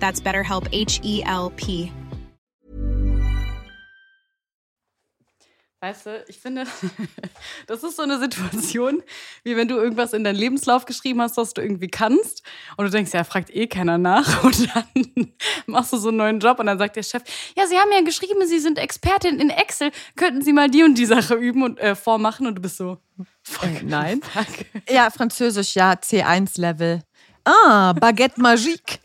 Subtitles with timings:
[0.00, 1.90] That's BetterHelp H E L P.
[5.80, 6.64] Weißt du, ich finde,
[7.66, 9.02] das ist so eine Situation,
[9.44, 12.42] wie wenn du irgendwas in deinen Lebenslauf geschrieben hast, was du irgendwie kannst.
[12.78, 14.42] Und du denkst, ja, fragt eh keiner nach.
[14.42, 15.34] Und dann
[15.66, 17.22] machst du so einen neuen Job und dann sagt der Chef,
[17.56, 19.90] ja, Sie haben ja geschrieben, Sie sind Expertin in Excel.
[20.16, 22.46] Könnten Sie mal die und die Sache üben und äh, vormachen?
[22.46, 22.98] Und du bist so,
[23.42, 24.22] fuck, Äh, nein.
[24.22, 24.66] Fuck.
[24.88, 27.02] Ja, Französisch, ja, C1-Level.
[27.44, 28.98] Ah, Baguette Magique.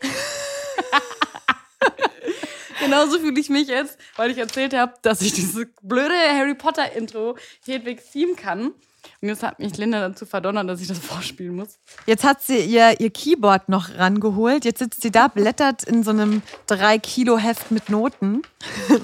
[2.80, 6.92] Genauso fühle ich mich jetzt, weil ich erzählt habe, dass ich dieses blöde Harry Potter
[6.92, 8.72] Intro Hedwigs Theme kann.
[9.20, 11.78] Und jetzt hat mich Linda dazu verdonnert, dass ich das vorspielen muss.
[12.06, 14.64] Jetzt hat sie ihr, ihr Keyboard noch rangeholt.
[14.64, 18.42] Jetzt sitzt sie da, blättert in so einem 3-Kilo-Heft mit Noten.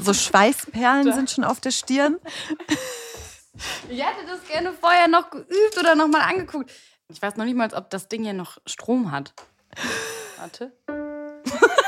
[0.03, 2.19] So Schweißperlen sind schon auf der Stirn.
[3.89, 6.71] Ich hätte das gerne vorher noch geübt oder noch mal angeguckt.
[7.09, 9.33] Ich weiß noch nicht mal, ob das Ding hier noch Strom hat.
[10.39, 10.73] Warte.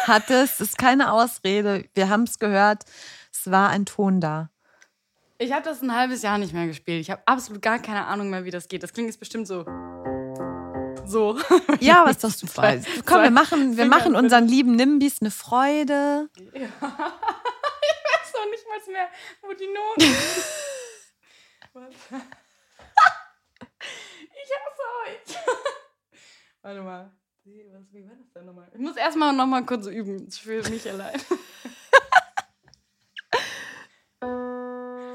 [0.06, 1.84] Hat es, ist keine Ausrede.
[1.94, 2.84] Wir haben es gehört.
[3.32, 4.50] Es war ein Ton da.
[5.38, 7.00] Ich habe das ein halbes Jahr nicht mehr gespielt.
[7.00, 8.82] Ich habe absolut gar keine Ahnung mehr, wie das geht.
[8.82, 9.64] Das klingt jetzt bestimmt so.
[11.06, 11.38] So.
[11.80, 12.52] Ja, was das super.
[12.54, 16.28] Zwei- Komm, wir machen, wir Finger machen unseren lieben Nimbis eine Freude.
[16.36, 19.08] Ich weiß noch nicht mal mehr,
[19.42, 20.44] wo die Noten sind.
[24.42, 25.36] Ich hasse euch.
[26.62, 27.10] Warte mal.
[27.52, 28.68] Wie was- wie war das denn nochmal?
[28.72, 30.26] Ich muss erstmal noch mal kurz üben.
[30.28, 31.20] Ich fühle mich allein.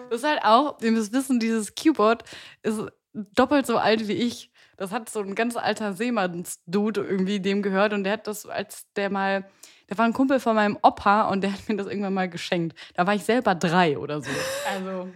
[0.09, 2.23] Das ist halt auch, ihr müsst wissen, dieses Keyboard
[2.63, 2.79] ist
[3.13, 4.51] doppelt so alt wie ich.
[4.77, 8.85] Das hat so ein ganz alter Seemanns-Dude irgendwie dem gehört und der hat das, als
[8.95, 9.49] der mal,
[9.89, 12.77] der war ein Kumpel von meinem Opa und der hat mir das irgendwann mal geschenkt.
[12.93, 14.29] Da war ich selber drei oder so.
[14.69, 15.09] Also.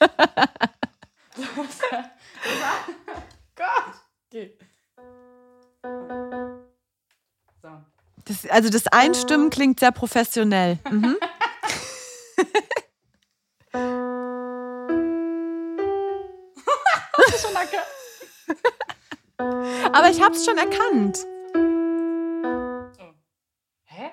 [3.56, 3.94] Gott!
[4.28, 4.58] Okay.
[5.84, 5.90] So.
[8.24, 10.78] Das, also das Einstimmen klingt sehr professionell.
[10.90, 11.18] Mhm.
[17.40, 17.54] Schon.
[19.92, 21.16] Aber ich hab's schon erkannt.
[22.96, 23.14] So.
[23.84, 24.10] Hä?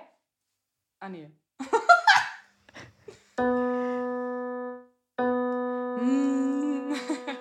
[1.00, 1.30] Ah, nee.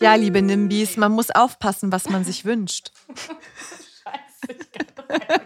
[0.00, 2.92] Ja, liebe Nimbis, man muss aufpassen, was man sich wünscht.
[3.14, 5.43] Scheiße, ich kann das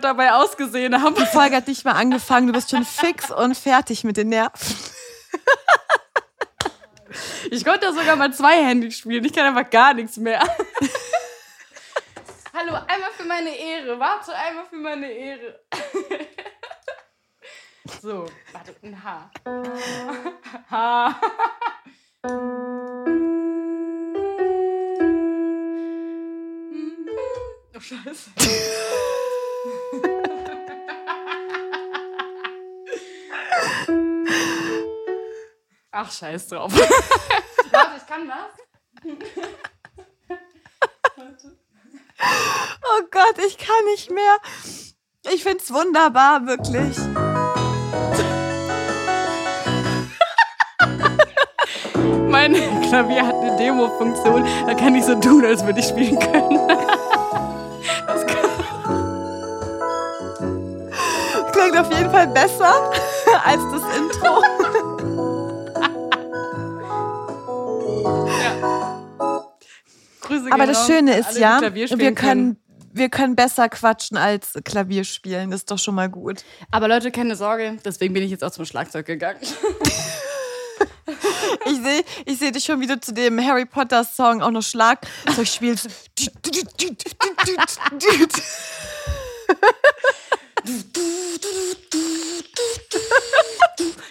[0.00, 1.20] gerade dabei ausgesehen habe.
[1.20, 4.76] Die Folge hat nicht mal angefangen, du bist schon fix und fertig mit den Nerven.
[7.50, 9.24] Ich konnte ja sogar mal zweihändig spielen.
[9.24, 10.40] Ich kann einfach gar nichts mehr.
[12.52, 13.98] Hallo, einmal für meine Ehre.
[13.98, 15.60] Warte, einmal für meine Ehre.
[18.00, 19.30] So, warte, ein H.
[20.70, 21.20] H.
[27.74, 28.30] Oh, Scheiße.
[36.02, 36.72] Ach, scheiß drauf.
[36.74, 39.04] Warte, ich kann was.
[42.22, 44.36] Oh Gott, ich kann nicht mehr.
[45.32, 46.98] Ich find's wunderbar, wirklich.
[52.28, 52.52] Mein
[52.82, 54.46] Klavier hat eine Demo-Funktion.
[54.66, 56.68] Da kann ich so tun, als würde ich spielen können.
[58.06, 58.50] Das kann
[61.52, 62.90] Klingt auf jeden Fall besser
[63.44, 64.42] als das Intro.
[70.42, 72.56] Grüße Aber das Schöne ist ja, wir können,
[72.92, 75.50] wir können besser quatschen als Klavier spielen.
[75.50, 76.44] Das ist doch schon mal gut.
[76.70, 77.76] Aber Leute, keine Sorge.
[77.84, 79.40] Deswegen bin ich jetzt auch zum Schlagzeug gegangen.
[81.66, 85.46] Ich sehe ich seh dich schon wieder zu dem Harry Potter Song auch noch Schlagzeug
[85.46, 85.88] spielst.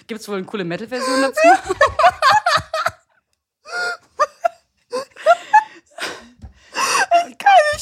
[0.08, 1.48] Gibt es wohl eine coole Metal-Version dazu?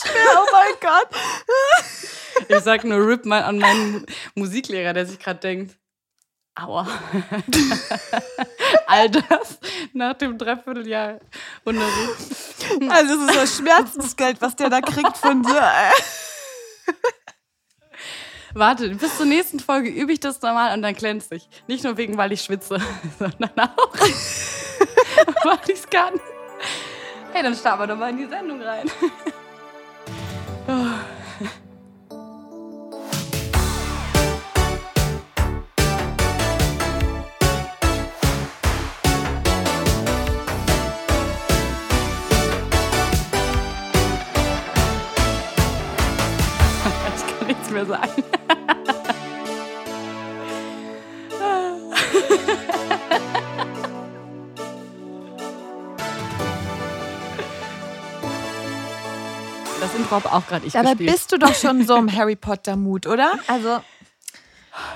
[0.04, 1.08] Nicht mehr, oh mein Gott.
[2.50, 4.06] Ich sag nur RIP mal an meinen Mu-
[4.36, 5.76] Musiklehrer, der sich gerade denkt,
[6.54, 6.88] aua.
[8.86, 9.58] All das
[9.94, 11.20] nach dem Dreivierteljahr
[11.64, 12.16] Unterricht.
[12.90, 15.60] Also es ist das Schmerzensgeld, was der da kriegt von dir.
[15.62, 16.94] ey.
[18.54, 21.50] Warte, bis zur nächsten Folge übe ich das nochmal und dann glänze ich.
[21.68, 22.80] Nicht nur wegen, weil ich schwitze,
[23.20, 23.94] sondern auch,
[25.44, 26.20] weil ich es kann.
[27.34, 28.90] Hey, dann starten wir doch mal in die Sendung rein.
[47.78, 48.24] Mehr sagen.
[59.80, 61.12] Das Intro habe auch gerade ich Dabei gespielt.
[61.12, 63.34] bist du doch schon so im Harry Potter Mut, oder?
[63.48, 63.80] Also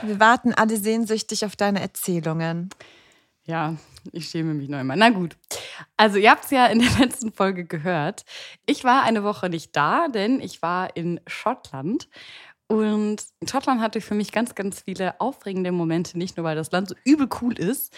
[0.02, 2.70] wir warten alle sehnsüchtig auf deine Erzählungen.
[3.46, 3.76] Ja,
[4.12, 4.96] ich schäme mich noch immer.
[4.96, 5.36] Na gut.
[5.98, 8.24] Also, ihr habt es ja in der letzten Folge gehört.
[8.66, 12.08] Ich war eine Woche nicht da, denn ich war in Schottland.
[12.72, 16.88] Und Schottland hatte für mich ganz, ganz viele aufregende Momente, nicht nur weil das Land
[16.88, 17.94] so übel cool ist,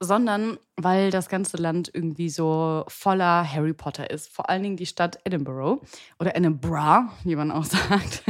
[0.00, 4.28] sondern weil das ganze Land irgendwie so voller Harry Potter ist.
[4.32, 5.84] Vor allen Dingen die Stadt Edinburgh
[6.18, 8.22] oder Edinburgh, wie man auch sagt.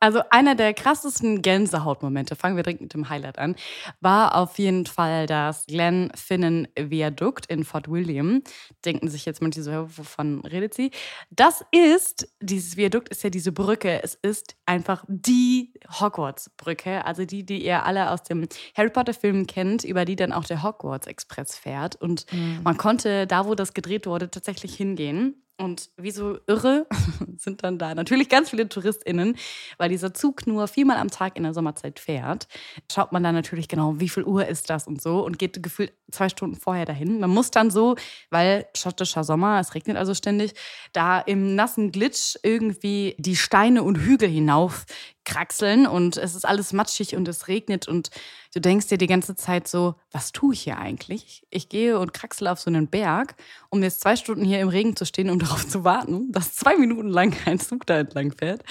[0.00, 3.54] Also einer der krassesten Gänsehautmomente, fangen wir direkt mit dem Highlight an,
[4.00, 8.42] war auf jeden Fall das Glenfinnan Viadukt in Fort William.
[8.84, 10.90] Denken sich jetzt manche so, wovon redet sie?
[11.30, 17.46] Das ist, dieses Viadukt ist ja diese Brücke, es ist einfach die Hogwarts-Brücke, also die,
[17.46, 21.56] die ihr alle aus dem Harry Potter-Film kennt, über die dann auch der Hogwarts Express
[21.56, 21.96] fährt.
[21.96, 22.26] Und
[22.64, 25.42] man konnte da, wo das gedreht wurde, tatsächlich hingehen.
[25.58, 26.86] Und wie so irre
[27.36, 29.36] sind dann da natürlich ganz viele TouristInnen,
[29.78, 32.48] weil dieser Zug nur viermal am Tag in der Sommerzeit fährt.
[32.90, 35.92] Schaut man dann natürlich genau, wie viel Uhr ist das und so und geht gefühlt
[36.10, 37.20] zwei Stunden vorher dahin.
[37.20, 37.94] Man muss dann so,
[38.30, 40.54] weil schottischer Sommer, es regnet also ständig,
[40.92, 44.84] da im nassen Glitch irgendwie die Steine und Hügel hinauf
[45.24, 48.10] kraxeln und es ist alles matschig und es regnet und
[48.54, 51.46] du denkst dir die ganze Zeit so, was tue ich hier eigentlich?
[51.50, 53.34] Ich gehe und kraxel auf so einen Berg,
[53.70, 56.76] um jetzt zwei Stunden hier im Regen zu stehen, um darauf zu warten, dass zwei
[56.76, 58.62] Minuten lang ein Zug da entlang fährt.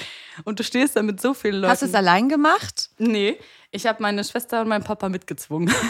[0.44, 1.72] Und du stehst da mit so vielen Leuten.
[1.72, 2.90] Hast du es allein gemacht?
[2.98, 3.38] Nee,
[3.72, 5.74] ich habe meine Schwester und meinen Papa mitgezwungen.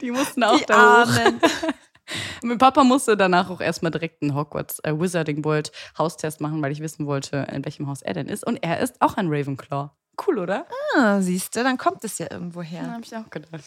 [0.00, 1.10] Die mussten auch Die da hoch.
[1.16, 1.34] Armen.
[1.34, 1.42] Und
[2.42, 6.72] mein Papa musste danach auch erstmal direkt einen Hogwarts äh, Wizarding World Haustest machen, weil
[6.72, 8.46] ich wissen wollte, in welchem Haus er denn ist.
[8.46, 9.90] Und er ist auch ein Ravenclaw.
[10.26, 10.66] Cool, oder?
[10.96, 12.90] Ah, siehst du, dann kommt es ja irgendwo Ja, her.
[12.92, 13.62] habe ich auch gedacht.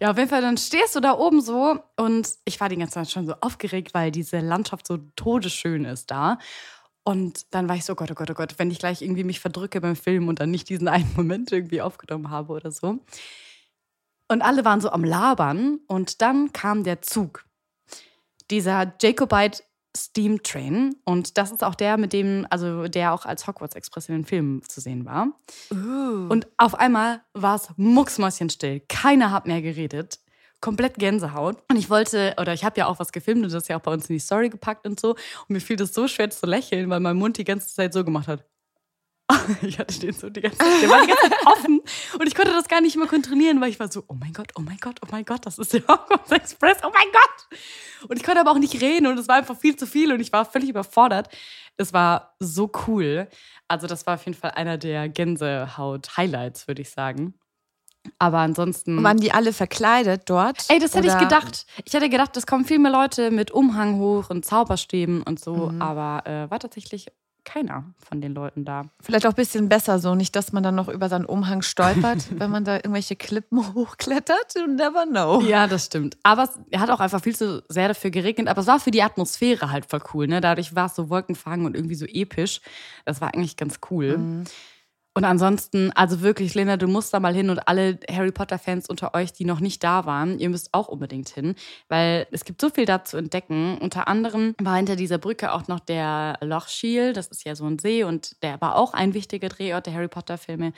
[0.00, 2.94] Ja, auf jeden Fall, dann stehst du da oben so und ich war die ganze
[2.94, 6.38] Zeit schon so aufgeregt, weil diese Landschaft so todesschön ist da.
[7.04, 9.40] Und dann war ich so, Gott, oh Gott, oh Gott, wenn ich gleich irgendwie mich
[9.40, 12.98] verdrücke beim Film und dann nicht diesen einen Moment irgendwie aufgenommen habe oder so.
[14.28, 17.44] Und alle waren so am Labern und dann kam der Zug.
[18.50, 19.62] Dieser Jacobite
[19.96, 20.96] Steam Train.
[21.04, 24.24] Und das ist auch der, mit dem, also der auch als Hogwarts Express in den
[24.24, 25.28] Filmen zu sehen war.
[26.28, 28.80] Und auf einmal war es mucksmäuschenstill.
[28.88, 30.18] Keiner hat mehr geredet.
[30.60, 31.62] Komplett Gänsehaut.
[31.70, 33.92] Und ich wollte, oder ich habe ja auch was gefilmt und das ja auch bei
[33.92, 35.10] uns in die Story gepackt und so.
[35.10, 38.04] Und mir fiel das so schwer zu lächeln, weil mein Mund die ganze Zeit so
[38.04, 38.44] gemacht hat.
[39.62, 41.80] Ich hatte den so die ganze Zeit, der war die ganze Zeit offen
[42.18, 44.52] und ich konnte das gar nicht mehr kontrollieren, weil ich war so, oh mein Gott,
[44.56, 48.08] oh mein Gott, oh mein Gott, das ist der Hogwarts Express, oh mein Gott.
[48.08, 50.20] Und ich konnte aber auch nicht reden und es war einfach viel zu viel und
[50.20, 51.28] ich war völlig überfordert.
[51.76, 53.28] Es war so cool.
[53.66, 57.34] Also das war auf jeden Fall einer der Gänsehaut-Highlights, würde ich sagen.
[58.18, 59.02] Aber ansonsten.
[59.02, 60.66] Waren die alle verkleidet dort?
[60.68, 61.66] Ey, das hätte ich gedacht.
[61.86, 65.72] Ich hätte gedacht, es kommen viel mehr Leute mit Umhang hoch und Zauberstäben und so.
[65.78, 67.06] Aber äh, war tatsächlich
[67.44, 68.86] keiner von den Leuten da.
[69.00, 72.26] Vielleicht auch ein bisschen besser so, nicht, dass man dann noch über seinen Umhang stolpert,
[72.38, 74.54] wenn man da irgendwelche Klippen hochklettert.
[74.56, 75.40] You never know.
[75.42, 76.16] Ja, das stimmt.
[76.22, 78.48] Aber es hat auch einfach viel zu sehr dafür geregnet.
[78.48, 80.26] Aber es war für die Atmosphäre halt voll cool.
[80.26, 80.40] Ne?
[80.40, 82.60] Dadurch war es so wolkenfangen und irgendwie so episch.
[83.04, 84.44] Das war eigentlich ganz cool.
[85.16, 89.14] Und ansonsten, also wirklich, Lena, du musst da mal hin und alle Harry Potter-Fans unter
[89.14, 91.54] euch, die noch nicht da waren, ihr müsst auch unbedingt hin,
[91.88, 93.78] weil es gibt so viel da zu entdecken.
[93.78, 97.78] Unter anderem war hinter dieser Brücke auch noch der Lochschiel, das ist ja so ein
[97.78, 100.72] See und der war auch ein wichtiger Drehort der Harry Potter-Filme.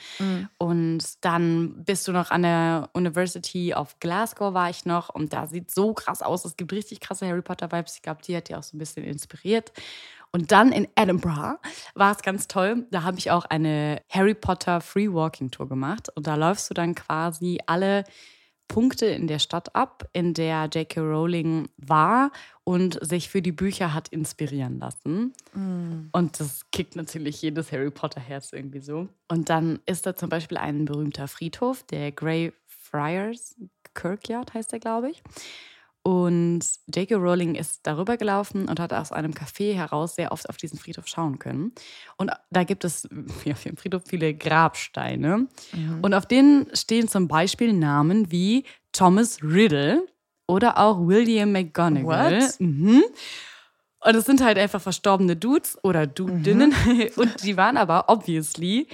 [0.59, 5.47] Und dann bist du noch an der University of Glasgow, war ich noch, und da
[5.47, 6.45] sieht so krass aus.
[6.45, 7.95] Es gibt richtig krasse Harry Potter-Vibes.
[7.95, 9.71] Ich glaube, die hat die auch so ein bisschen inspiriert.
[10.31, 11.59] Und dann in Edinburgh
[11.95, 12.85] war es ganz toll.
[12.91, 16.09] Da habe ich auch eine Harry Potter Free Walking Tour gemacht.
[16.15, 18.03] Und da läufst du dann quasi alle
[18.67, 20.99] Punkte in der Stadt ab, in der J.K.
[20.99, 22.31] Rowling war
[22.65, 25.33] und sich für die Bücher hat inspirieren lassen.
[26.11, 29.07] Und das kickt natürlich jedes Harry Potter-Herz irgendwie so.
[29.29, 33.55] Und dann ist da zum Beispiel ein berühmter Friedhof, der Grey Friars
[33.93, 35.23] Kirkyard heißt der, glaube ich.
[36.07, 36.61] Und
[36.95, 37.15] J.K.
[37.15, 41.05] Rowling ist darüber gelaufen und hat aus einem Café heraus sehr oft auf diesen Friedhof
[41.05, 41.73] schauen können.
[42.15, 43.09] Und da gibt es
[43.43, 45.47] ja, auf dem Friedhof viele Grabsteine.
[46.01, 50.07] Und auf denen stehen zum Beispiel Namen wie Thomas Riddle
[50.47, 52.41] oder auch William McGonagall.
[52.41, 52.59] What?
[52.61, 53.03] Mhm.
[53.99, 56.73] Und es sind halt einfach verstorbene Dudes oder Dudinnen.
[57.17, 58.87] Und die waren aber obviously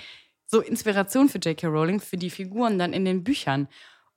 [0.48, 1.68] so Inspiration für J.K.
[1.68, 3.68] Rowling, für die Figuren dann in den Büchern.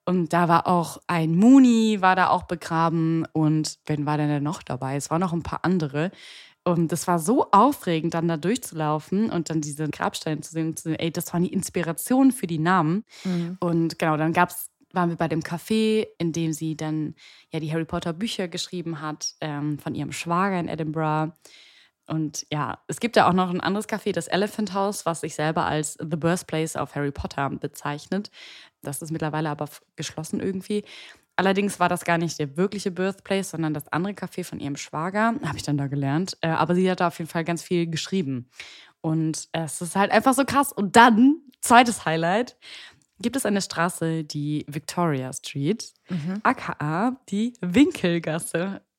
[0.07, 3.27] Und da war auch ein Mooney, war da auch begraben.
[3.33, 4.97] Und wen war denn da noch dabei?
[4.97, 6.13] Es waren noch ein paar andere.
[6.65, 10.79] Und das war so aufregend, dann da durchzulaufen und dann diese Grabsteine zu sehen und
[10.79, 13.05] zu sehen, ey, das waren die Inspirationen für die Namen.
[13.61, 17.15] Und genau, dann gab's, waren wir bei dem Café, in dem sie dann
[17.53, 21.33] ja die Harry Potter Bücher geschrieben hat, ähm, von ihrem Schwager in Edinburgh.
[22.07, 25.35] Und ja, es gibt ja auch noch ein anderes Café, das Elephant House, was sich
[25.35, 28.31] selber als The Birthplace of Harry Potter bezeichnet.
[28.83, 30.85] Das ist mittlerweile aber geschlossen irgendwie.
[31.35, 35.35] Allerdings war das gar nicht der wirkliche Birthplace, sondern das andere Café von ihrem Schwager,
[35.45, 36.39] habe ich dann da gelernt.
[36.41, 38.49] Äh, aber sie hat da auf jeden Fall ganz viel geschrieben.
[39.03, 40.73] Und es ist halt einfach so krass.
[40.73, 42.57] Und dann, zweites Highlight,
[43.21, 45.93] gibt es eine Straße, die Victoria Street,
[46.43, 48.83] aka die Winkelgasse.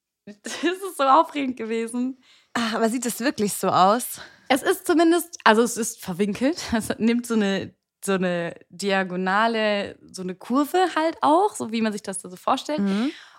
[0.43, 2.21] Das ist so aufregend gewesen.
[2.59, 4.19] Ach, aber sieht es wirklich so aus?
[4.49, 6.57] Es ist zumindest, also es ist verwinkelt.
[6.75, 7.73] Es nimmt so eine,
[8.03, 12.81] so eine diagonale, so eine Kurve halt auch, so wie man sich das so vorstellt.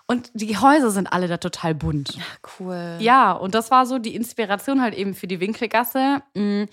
[0.07, 2.17] Und die Häuser sind alle da total bunt.
[2.59, 2.95] Cool.
[2.99, 6.21] Ja, und das war so die Inspiration halt eben für die Winkelgasse.
[6.33, 6.63] Mm,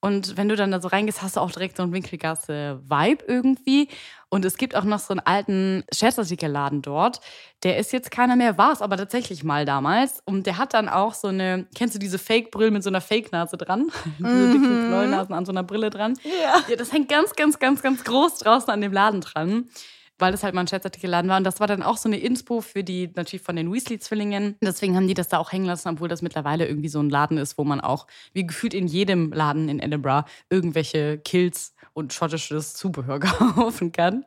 [0.00, 3.88] Und wenn du dann da so reingehst, hast du auch direkt so einen Winkelgasse-Vibe irgendwie.
[4.34, 7.20] Und es gibt auch noch so einen alten Scherzartikelladen dort.
[7.62, 10.22] Der ist jetzt keiner mehr, war es aber tatsächlich mal damals.
[10.24, 13.56] Und der hat dann auch so eine, kennst du diese Fake-Brille mit so einer Fake-Nase
[13.56, 13.92] dran?
[14.18, 16.18] diese dicken Knollnasen an so einer Brille dran.
[16.24, 16.64] Ja.
[16.68, 19.68] Ja, das hängt ganz, ganz, ganz, ganz groß draußen an dem Laden dran.
[20.18, 21.36] Weil das halt mal ein Scherzartikelladen war.
[21.36, 24.56] Und das war dann auch so eine Inspo für die, natürlich von den Weasley-Zwillingen.
[24.60, 27.38] Deswegen haben die das da auch hängen lassen, obwohl das mittlerweile irgendwie so ein Laden
[27.38, 32.74] ist, wo man auch, wie gefühlt in jedem Laden in Edinburgh, irgendwelche Kills und schottisches
[32.74, 34.24] Zubehör kaufen kann.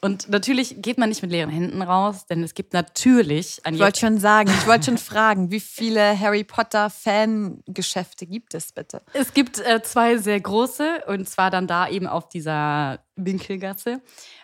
[0.00, 4.00] Und natürlich geht man nicht mit leeren Händen raus, denn es gibt natürlich Ich wollte
[4.00, 9.00] schon sagen, ich wollte schon fragen, wie viele Harry Potter Fangeschäfte gibt es bitte?
[9.14, 14.02] Es gibt äh, zwei sehr große und zwar dann da eben auf dieser Winkelgasse.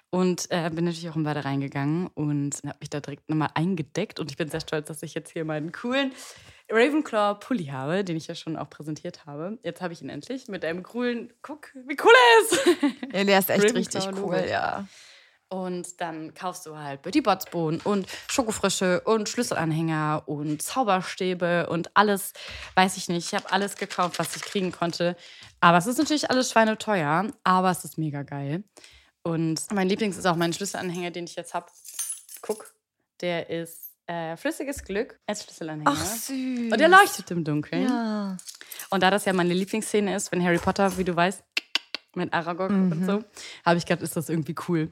[0.09, 4.19] Und äh, bin natürlich auch im weiter reingegangen und habe mich da direkt nochmal eingedeckt.
[4.19, 6.11] Und ich bin sehr stolz, dass ich jetzt hier meinen coolen
[6.71, 9.59] Ravenclaw-Pulli habe, den ich ja schon auch präsentiert habe.
[9.62, 12.61] Jetzt habe ich ihn endlich mit einem coolen, guck, wie cool er ist.
[13.12, 14.87] Ja, der ist echt richtig cool, ja.
[15.49, 22.35] Und dann kaufst du halt Betty Botsbohnen und Schokofrische und Schlüsselanhänger und Zauberstäbe und alles,
[22.77, 23.27] weiß ich nicht.
[23.27, 25.17] Ich habe alles gekauft, was ich kriegen konnte.
[25.61, 28.62] Aber es ist natürlich alles schweineteuer, aber es ist mega geil.
[29.23, 31.67] Und mein Lieblings ist auch mein Schlüsselanhänger, den ich jetzt habe.
[32.43, 32.73] Guck,
[33.21, 35.90] der ist äh, flüssiges Glück als Schlüsselanhänger.
[35.95, 36.73] Ach, süß.
[36.73, 37.85] und der leuchtet im Dunkeln.
[37.85, 38.37] Ja.
[38.90, 41.45] Und da das ja meine Lieblingsszene ist, wenn Harry Potter, wie du weißt,
[42.17, 43.23] mit Aragog und so,
[43.64, 44.90] habe ich gedacht, ist das irgendwie cool.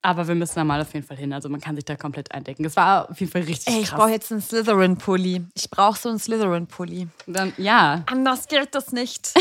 [0.00, 1.32] Aber wir müssen da mal auf jeden Fall hin.
[1.32, 2.62] Also man kann sich da komplett eindecken.
[2.62, 3.98] Das war auf jeden Fall richtig Ey, ich krass.
[3.98, 5.44] brauche jetzt einen Slytherin-Pulli.
[5.54, 7.08] Ich brauche so einen Slytherin-Pulli.
[7.26, 9.32] Dann, ja, Anders geht das nicht.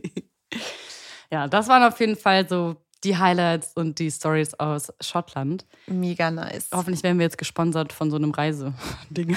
[1.30, 5.64] ja, das waren auf jeden Fall so die Highlights und die Stories aus Schottland.
[5.86, 6.68] Mega nice.
[6.72, 9.36] Hoffentlich werden wir jetzt gesponsert von so einem Reiseding.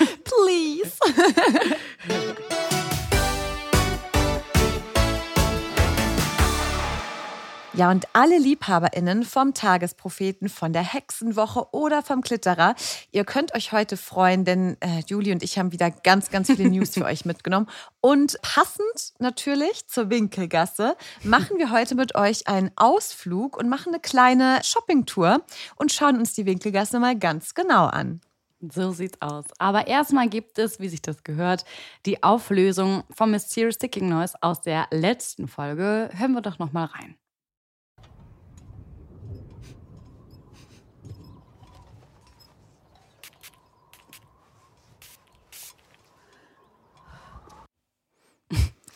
[0.24, 0.96] Please.
[7.80, 12.74] Ja, und alle LiebhaberInnen vom Tagespropheten, von der Hexenwoche oder vom Klitterer,
[13.10, 16.68] ihr könnt euch heute freuen, denn äh, Julie und ich haben wieder ganz, ganz viele
[16.68, 17.68] News für euch mitgenommen.
[18.02, 24.00] Und passend natürlich zur Winkelgasse machen wir heute mit euch einen Ausflug und machen eine
[24.00, 25.40] kleine Shoppingtour
[25.76, 28.20] und schauen uns die Winkelgasse mal ganz genau an.
[28.60, 29.46] So sieht's aus.
[29.56, 31.64] Aber erstmal gibt es, wie sich das gehört,
[32.04, 36.10] die Auflösung vom Mysterious Sticking Noise aus der letzten Folge.
[36.12, 37.16] Hören wir doch noch mal rein.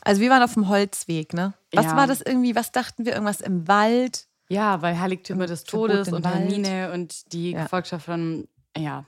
[0.04, 1.54] Also wir waren auf dem Holzweg, ne?
[1.72, 1.96] Was Ja.
[1.96, 2.54] war das irgendwie?
[2.54, 3.12] Was dachten wir?
[3.14, 4.26] Irgendwas im Wald?
[4.48, 6.26] Ja, weil Heiligtümer des Todes und.
[6.26, 7.62] Hermine und die Ja.
[7.62, 8.46] Gefolgschaft von,
[8.76, 9.06] ja,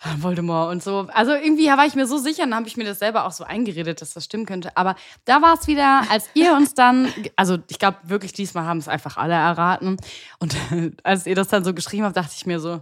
[0.18, 1.08] Voldemort und so.
[1.12, 3.42] Also irgendwie war ich mir so sicher, dann habe ich mir das selber auch so
[3.42, 4.76] eingeredet, dass das stimmen könnte.
[4.76, 8.78] Aber da war es wieder, als ihr uns dann, also ich glaube wirklich, diesmal haben
[8.78, 9.96] es einfach alle erraten.
[10.38, 10.56] Und
[11.02, 12.80] als ihr das dann so geschrieben habt, dachte ich mir so,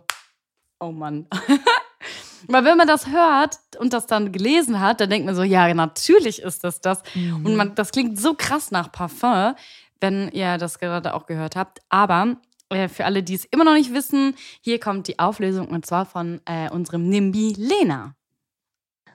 [0.78, 1.26] oh Mann.
[2.48, 5.72] Weil wenn man das hört und das dann gelesen hat, dann denkt man so, ja,
[5.72, 7.02] natürlich ist das das.
[7.14, 9.54] Und man, das klingt so krass nach Parfum,
[10.00, 11.80] wenn ihr das gerade auch gehört habt.
[11.88, 12.36] Aber
[12.68, 16.06] äh, für alle, die es immer noch nicht wissen, hier kommt die Auflösung und zwar
[16.06, 18.14] von äh, unserem Nimbi Lena.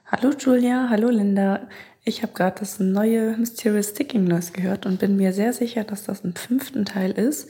[0.06, 1.68] Hallo Julia, hallo Linda.
[2.04, 6.04] Ich habe gerade das neue Mysterious Sticking Noise gehört und bin mir sehr sicher, dass
[6.04, 7.48] das im fünften Teil ist,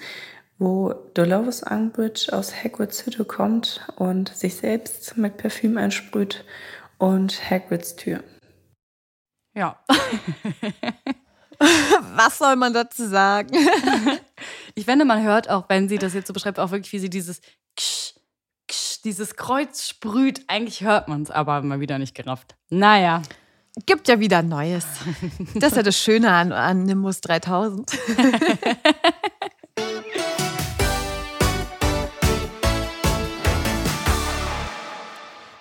[0.59, 6.45] wo Dolores Umbridge aus Hagrids Hütte kommt und sich selbst mit Parfüm einsprüht
[6.99, 8.23] und Hagrids Tür.
[9.55, 9.79] Ja.
[12.17, 13.57] Was soll man dazu sagen?
[14.75, 17.11] Ich finde, man hört auch, wenn sie das jetzt so beschreibt, auch wirklich, wie sie
[17.11, 17.43] dieses
[17.77, 18.15] Ksch,
[18.67, 20.43] Ksch, dieses Kreuz sprüht.
[20.47, 22.57] Eigentlich hört man es, aber mal wieder nicht gerafft.
[22.71, 23.23] Naja.
[23.87, 24.87] Gibt ja wieder Neues.
[25.55, 27.91] Das ist ja das Schöne an, an Nimbus 3000.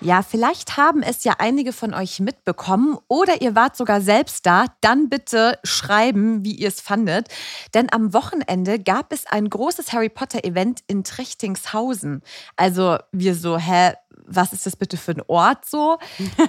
[0.03, 4.65] Ja, vielleicht haben es ja einige von euch mitbekommen oder ihr wart sogar selbst da.
[4.81, 7.27] Dann bitte schreiben, wie ihr es fandet.
[7.75, 12.23] Denn am Wochenende gab es ein großes Harry Potter-Event in Trechtingshausen.
[12.55, 13.93] Also wir so, hä,
[14.25, 15.97] was ist das bitte für ein Ort so?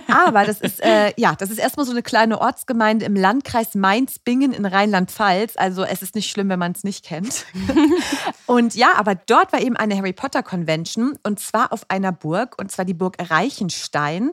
[0.09, 4.53] Aber das ist, äh, ja, das ist erstmal so eine kleine Ortsgemeinde im Landkreis Mainz-Bingen
[4.53, 5.55] in Rheinland-Pfalz.
[5.57, 7.47] Also es ist nicht schlimm, wenn man es nicht kennt.
[8.47, 12.57] Und ja, aber dort war eben eine Harry Potter Convention und zwar auf einer Burg
[12.59, 14.33] und zwar die Burg Reichenstein.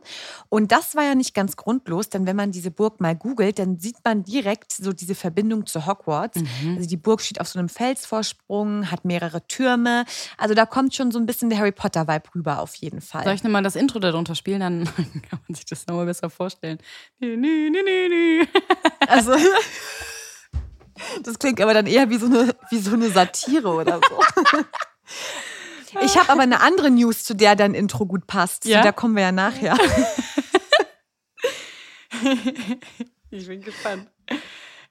[0.49, 3.80] Und das war ja nicht ganz grundlos, denn wenn man diese Burg mal googelt, dann
[3.80, 6.39] sieht man direkt so diese Verbindung zu Hogwarts.
[6.75, 10.06] Also die Burg steht auf so einem Felsvorsprung, hat mehrere Türme.
[10.38, 13.23] Also da kommt schon so ein bisschen der Harry Potter Vibe rüber auf jeden Fall.
[13.30, 14.62] Soll ich nochmal das Intro darunter spielen?
[14.62, 14.86] Dann
[15.30, 16.80] kann man sich das nochmal besser vorstellen.
[19.08, 19.36] Also
[21.24, 24.20] das klingt aber dann eher wie so eine, wie so eine Satire oder so.
[26.02, 28.65] Ich habe aber eine andere News, zu der dein Intro gut passt.
[28.65, 28.78] Ja?
[28.78, 29.76] Zu der kommen wir ja nachher.
[33.32, 34.08] Ich bin gespannt.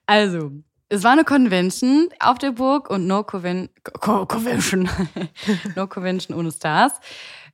[0.05, 0.51] Also,
[0.89, 3.69] es war eine Convention auf der Burg und no Conven
[4.01, 4.89] Co Convention.
[5.77, 6.99] no Convention ohne Stars.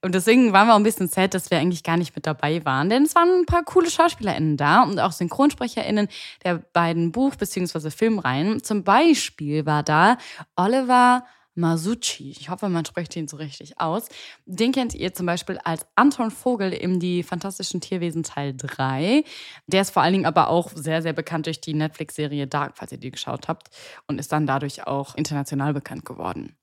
[0.02, 2.64] Und deswegen waren wir auch ein bisschen sad, dass wir eigentlich gar nicht mit dabei
[2.66, 2.90] waren.
[2.90, 6.08] Denn es waren ein paar coole SchauspielerInnen da und auch SynchronsprecherInnen
[6.44, 7.90] der beiden Buch- bzw.
[7.90, 8.64] Filmreihen.
[8.64, 10.18] Zum Beispiel war da
[10.56, 11.24] Oliver
[11.56, 12.32] Masucci.
[12.32, 14.08] Ich hoffe, man spricht ihn so richtig aus.
[14.46, 19.24] Den kennt ihr zum Beispiel als Anton Vogel in die Fantastischen Tierwesen Teil 3.
[19.68, 22.92] Der ist vor allen Dingen aber auch sehr, sehr bekannt durch die Netflix-Serie Dark, falls
[22.92, 23.70] ihr die geschaut habt.
[24.08, 26.58] Und ist dann dadurch auch international bekannt geworden.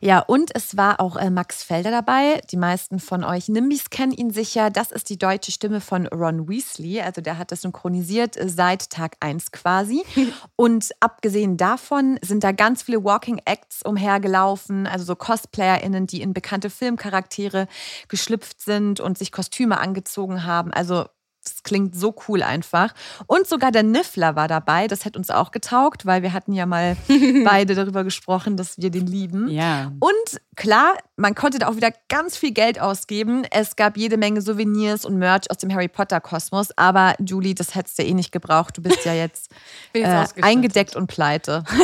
[0.00, 2.40] Ja, und es war auch äh, Max Felder dabei.
[2.50, 4.70] Die meisten von euch Nimbis kennen ihn sicher.
[4.70, 7.00] Das ist die deutsche Stimme von Ron Weasley.
[7.00, 10.02] Also der hat das synchronisiert äh, seit Tag 1 quasi.
[10.56, 14.86] und abgesehen davon sind da ganz viele Walking Acts umhergelaufen.
[14.86, 17.68] Also so CosplayerInnen, die in bekannte Filmcharaktere
[18.08, 20.72] geschlüpft sind und sich Kostüme angezogen haben.
[20.72, 21.06] Also
[21.44, 22.94] das klingt so cool einfach.
[23.26, 24.86] Und sogar der Niffler war dabei.
[24.86, 26.96] Das hätte uns auch getaugt, weil wir hatten ja mal
[27.44, 29.48] beide darüber gesprochen, dass wir den lieben.
[29.48, 29.92] Ja.
[30.00, 33.44] Und klar, man konnte da auch wieder ganz viel Geld ausgeben.
[33.50, 36.68] Es gab jede Menge Souvenirs und Merch aus dem Harry Potter Kosmos.
[36.76, 38.76] Aber Julie, das hättest du eh nicht gebraucht.
[38.76, 39.50] Du bist ja jetzt,
[39.94, 41.64] jetzt äh, eingedeckt und pleite.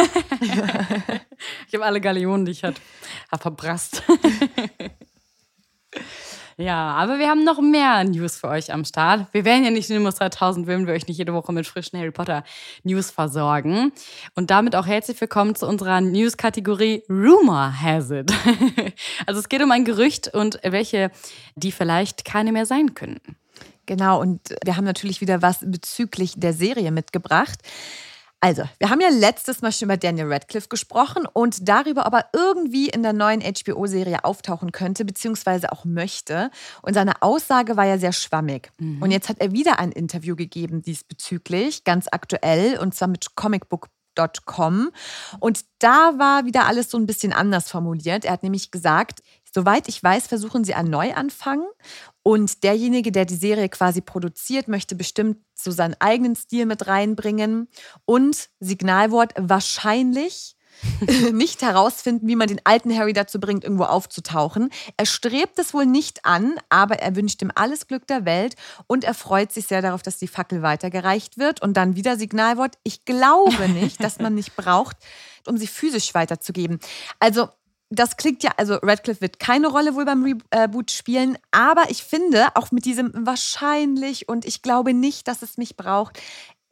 [1.68, 2.81] Ich habe alle Galeonen, die ich hatte,
[3.33, 4.03] hab verbrasst.
[6.61, 9.27] Ja, aber wir haben noch mehr News für euch am Start.
[9.33, 12.11] Wir wären ja nicht Nimbus 3000, würden wir euch nicht jede Woche mit frischen Harry
[12.11, 12.44] Potter
[12.85, 13.92] News versorgen.
[14.35, 18.33] Und damit auch herzlich willkommen zu unserer News-Kategorie Rumor Has It.
[19.27, 21.11] also es geht um ein Gerücht und welche,
[21.57, 23.37] die vielleicht keine mehr sein könnten.
[23.87, 27.59] Genau, und wir haben natürlich wieder was bezüglich der Serie mitgebracht.
[28.42, 32.31] Also, wir haben ja letztes Mal schon über Daniel Radcliffe gesprochen und darüber, ob er
[32.33, 36.50] irgendwie in der neuen HBO-Serie auftauchen könnte, beziehungsweise auch möchte.
[36.81, 38.70] Und seine Aussage war ja sehr schwammig.
[38.79, 39.03] Mhm.
[39.03, 44.90] Und jetzt hat er wieder ein Interview gegeben diesbezüglich, ganz aktuell, und zwar mit comicbook.com.
[45.38, 48.24] Und da war wieder alles so ein bisschen anders formuliert.
[48.24, 49.20] Er hat nämlich gesagt,
[49.52, 51.64] soweit ich weiß, versuchen sie einen Neuanfang
[52.22, 57.68] und derjenige, der die Serie quasi produziert, möchte bestimmt so seinen eigenen Stil mit reinbringen.
[58.04, 60.56] Und Signalwort wahrscheinlich
[61.32, 64.70] nicht herausfinden, wie man den alten Harry dazu bringt, irgendwo aufzutauchen.
[64.96, 68.54] Er strebt es wohl nicht an, aber er wünscht ihm alles Glück der Welt
[68.86, 71.62] und er freut sich sehr darauf, dass die Fackel weitergereicht wird.
[71.62, 74.96] Und dann wieder Signalwort, ich glaube nicht, dass man nicht braucht,
[75.46, 76.80] um sie physisch weiterzugeben.
[77.18, 77.48] Also
[77.90, 82.46] das klingt ja, also Radcliffe wird keine Rolle wohl beim Reboot spielen, aber ich finde,
[82.55, 86.18] auch mit diesem wahrscheinlich und ich glaube nicht, dass es mich braucht,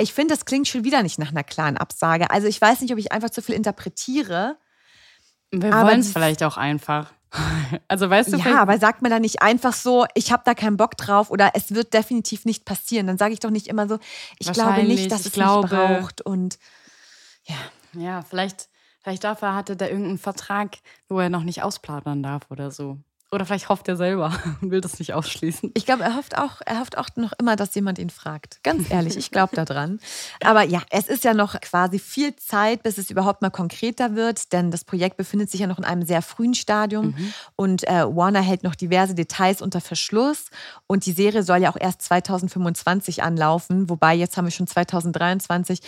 [0.00, 2.30] ich finde, das klingt schon wieder nicht nach einer klaren Absage.
[2.30, 4.56] Also ich weiß nicht, ob ich einfach zu viel interpretiere.
[5.50, 7.12] Wir wollen es vielleicht auch einfach.
[7.88, 10.78] Also weißt du, ja, aber sagt man da nicht einfach so, ich habe da keinen
[10.78, 13.06] Bock drauf oder es wird definitiv nicht passieren.
[13.06, 13.98] Dann sage ich doch nicht immer so,
[14.38, 16.58] ich glaube nicht, dass es glaube, mich braucht und
[17.44, 17.56] ja.
[17.92, 18.70] Ja, vielleicht
[19.08, 20.76] Vielleicht dafür hatte der irgendeinen Vertrag,
[21.08, 22.98] wo er noch nicht ausplaudern darf oder so.
[23.30, 25.70] Oder vielleicht hofft er selber und will das nicht ausschließen.
[25.72, 28.62] Ich glaube, er hofft auch, er hofft auch noch immer, dass jemand ihn fragt.
[28.62, 29.98] Ganz ehrlich, ich glaube daran.
[30.44, 34.52] Aber ja, es ist ja noch quasi viel Zeit, bis es überhaupt mal konkreter wird,
[34.52, 37.32] denn das Projekt befindet sich ja noch in einem sehr frühen Stadium mhm.
[37.56, 40.50] und äh, Warner hält noch diverse Details unter Verschluss
[40.86, 45.80] und die Serie soll ja auch erst 2025 anlaufen, wobei jetzt haben wir schon 2023.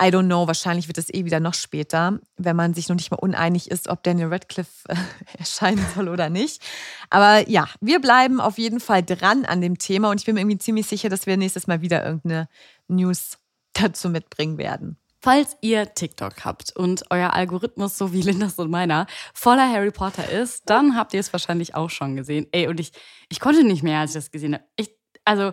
[0.00, 3.10] I don't know, wahrscheinlich wird es eh wieder noch später, wenn man sich noch nicht
[3.10, 4.94] mal uneinig ist, ob Daniel Radcliffe äh,
[5.38, 6.62] erscheinen soll oder nicht.
[7.10, 10.42] Aber ja, wir bleiben auf jeden Fall dran an dem Thema und ich bin mir
[10.42, 12.48] irgendwie ziemlich sicher, dass wir nächstes Mal wieder irgendeine
[12.86, 13.38] News
[13.72, 14.96] dazu mitbringen werden.
[15.20, 20.28] Falls ihr TikTok habt und euer Algorithmus, so wie Lindas und meiner, voller Harry Potter
[20.30, 22.46] ist, dann habt ihr es wahrscheinlich auch schon gesehen.
[22.52, 22.92] Ey, und ich,
[23.28, 24.64] ich konnte nicht mehr, als ich das gesehen habe.
[24.76, 24.90] Ich,
[25.24, 25.52] also,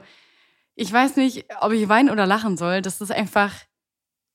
[0.76, 2.84] ich weiß nicht, ob ich weinen oder lachen soll.
[2.84, 3.54] Das ist einfach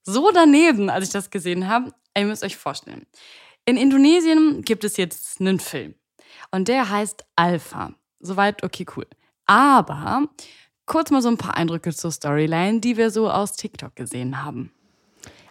[0.02, 1.92] so daneben, als ich das gesehen habe.
[2.16, 3.06] Ihr müsst euch vorstellen.
[3.64, 5.94] In Indonesien gibt es jetzt einen Film.
[6.50, 7.94] Und der heißt Alpha.
[8.18, 9.06] Soweit, okay, cool.
[9.46, 10.28] Aber
[10.86, 14.72] kurz mal so ein paar Eindrücke zur Storyline, die wir so aus TikTok gesehen haben.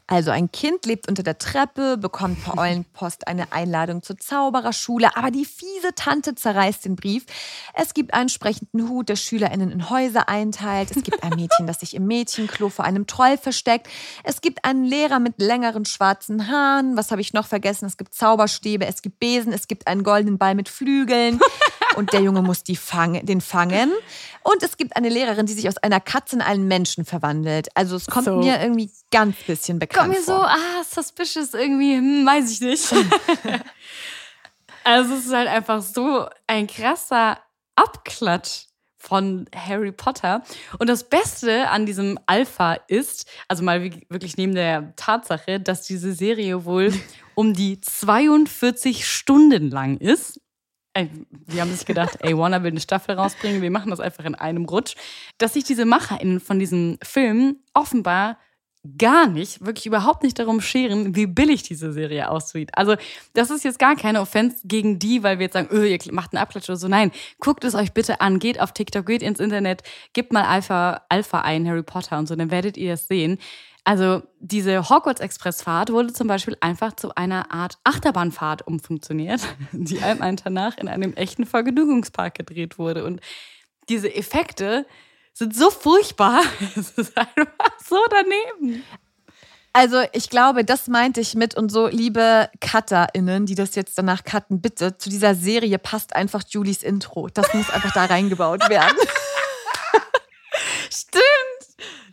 [0.10, 5.30] Also ein Kind lebt unter der Treppe, bekommt per Eulenpost eine Einladung zur Zaubererschule, aber
[5.30, 7.28] die fiese Tante zerreißt den Brief.
[7.76, 10.90] Es gibt einen sprechenden Hut, der SchülerInnen in Häuser einteilt.
[10.98, 13.88] Es gibt ein Mädchen, das sich im Mädchenklo vor einem Troll versteckt.
[14.24, 16.98] Es gibt einen Lehrer mit längeren schwarzen Haaren.
[16.98, 17.86] Was habe ich noch vergessen?
[17.86, 21.40] Es gibt Zauberstäbe, es gibt Besen, es gibt einen goldenen Ball mit Flügeln.
[21.96, 23.92] Und der Junge muss die fang den fangen.
[24.44, 27.70] Und es gibt eine Lehrerin, die sich aus einer Katze in einen Menschen verwandelt.
[27.76, 28.38] Also es kommt so.
[28.38, 30.36] mir irgendwie ganz bisschen bekannt kommt mir vor.
[30.36, 32.92] so, ah, suspicious irgendwie, hm, weiß ich nicht.
[34.84, 37.40] also es ist halt einfach so ein krasser
[37.76, 40.44] Abklatsch von Harry Potter.
[40.78, 46.14] Und das Beste an diesem Alpha ist, also mal wirklich neben der Tatsache, dass diese
[46.14, 46.94] Serie wohl
[47.36, 50.42] um die 42 Stunden lang ist.
[50.98, 54.36] Die haben sich gedacht, ey, Warner will eine Staffel rausbringen, wir machen das einfach in
[54.36, 54.96] einem Rutsch.
[55.38, 58.38] Dass sich diese MacherInnen von diesem Film offenbar
[58.98, 62.72] gar nicht, wirklich überhaupt nicht darum scheren, wie billig diese Serie aussieht.
[62.74, 62.96] Also,
[63.34, 66.34] das ist jetzt gar keine Offense gegen die, weil wir jetzt sagen, öh, ihr macht
[66.34, 66.88] einen Abklatsch oder so.
[66.88, 71.02] Nein, guckt es euch bitte an, geht auf TikTok, geht ins Internet, gebt mal Alpha,
[71.10, 73.38] Alpha ein, Harry Potter und so, dann werdet ihr es sehen.
[73.90, 80.36] Also, diese Hogwarts Express-Fahrt wurde zum Beispiel einfach zu einer Art Achterbahnfahrt umfunktioniert, die einem
[80.36, 83.04] danach in einem echten Vergnügungspark gedreht wurde.
[83.04, 83.20] Und
[83.90, 84.86] diese Effekte,
[85.34, 86.44] sind so furchtbar.
[86.76, 87.48] Es ist einfach
[87.84, 88.84] so daneben.
[89.74, 94.24] Also ich glaube, das meinte ich mit und so, liebe CutterInnen, die das jetzt danach
[94.24, 97.28] cutten, bitte, zu dieser Serie passt einfach Julies Intro.
[97.34, 98.98] Das muss einfach da reingebaut werden.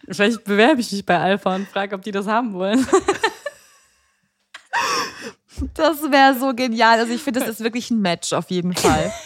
[0.08, 2.86] Vielleicht bewerbe ich mich bei Alpha und frage, ob die das haben wollen.
[5.74, 6.98] Das wäre so genial.
[6.98, 9.12] Also ich finde, das ist wirklich ein Match auf jeden Fall.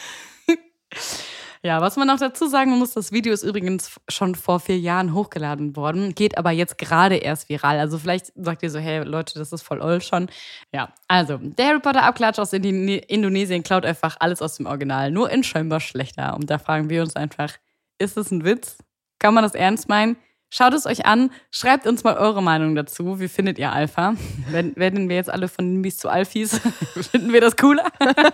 [1.62, 5.12] Ja, was man noch dazu sagen muss, das Video ist übrigens schon vor vier Jahren
[5.12, 7.78] hochgeladen worden, geht aber jetzt gerade erst viral.
[7.78, 10.30] Also vielleicht sagt ihr so, hey Leute, das ist voll old schon.
[10.72, 15.28] Ja, also der Harry Potter Abklatsch aus Indonesien klaut einfach alles aus dem Original, nur
[15.30, 16.34] in scheinbar schlechter.
[16.34, 17.52] Und da fragen wir uns einfach,
[17.98, 18.78] ist es ein Witz?
[19.18, 20.16] Kann man das ernst meinen?
[20.52, 23.20] Schaut es euch an, schreibt uns mal eure Meinung dazu.
[23.20, 24.16] Wie findet ihr Alpha?
[24.50, 26.58] Werden wir jetzt alle von Nimbis zu Alphys?
[27.12, 27.84] Finden wir das cooler?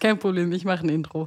[0.00, 1.26] Kein Problem, ich mache ein Intro.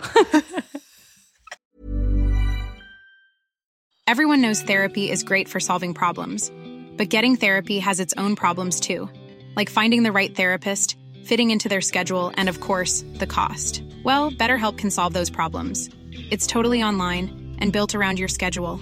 [4.08, 6.51] Everyone knows therapy is great for solving problems.
[6.97, 9.10] But getting therapy has its own problems too,
[9.55, 13.84] like finding the right therapist, fitting into their schedule, and of course, the cost.
[14.03, 15.89] Well, BetterHelp can solve those problems.
[16.32, 18.82] It's totally online and built around your schedule.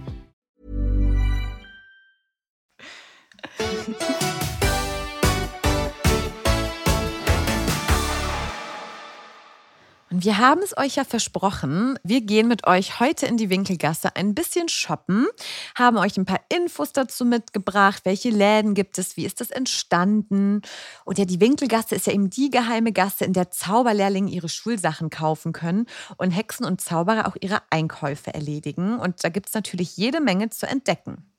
[10.23, 14.35] wir haben es euch ja versprochen, wir gehen mit euch heute in die Winkelgasse ein
[14.35, 15.27] bisschen shoppen,
[15.75, 20.61] haben euch ein paar Infos dazu mitgebracht, welche Läden gibt es, wie ist das entstanden.
[21.05, 25.09] Und ja, die Winkelgasse ist ja eben die geheime Gasse, in der Zauberlehrlinge ihre Schulsachen
[25.09, 28.99] kaufen können und Hexen und Zauberer auch ihre Einkäufe erledigen.
[28.99, 31.30] Und da gibt es natürlich jede Menge zu entdecken.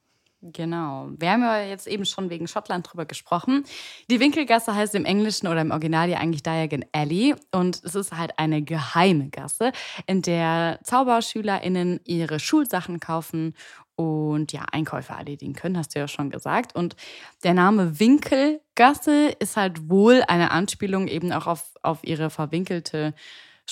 [0.45, 1.09] Genau.
[1.19, 3.65] Wir haben ja jetzt eben schon wegen Schottland drüber gesprochen.
[4.11, 7.37] Die Winkelgasse heißt im Englischen oder im Original ja eigentlich Diagon Alley.
[7.53, 9.71] Und es ist halt eine geheime Gasse,
[10.07, 13.55] in der ZauberschülerInnen ihre Schulsachen kaufen
[13.95, 16.75] und ja, Einkäufe erledigen können, hast du ja schon gesagt.
[16.75, 16.97] Und
[17.45, 23.15] der Name Winkelgasse ist halt wohl eine Anspielung eben auch auf, auf ihre verwinkelte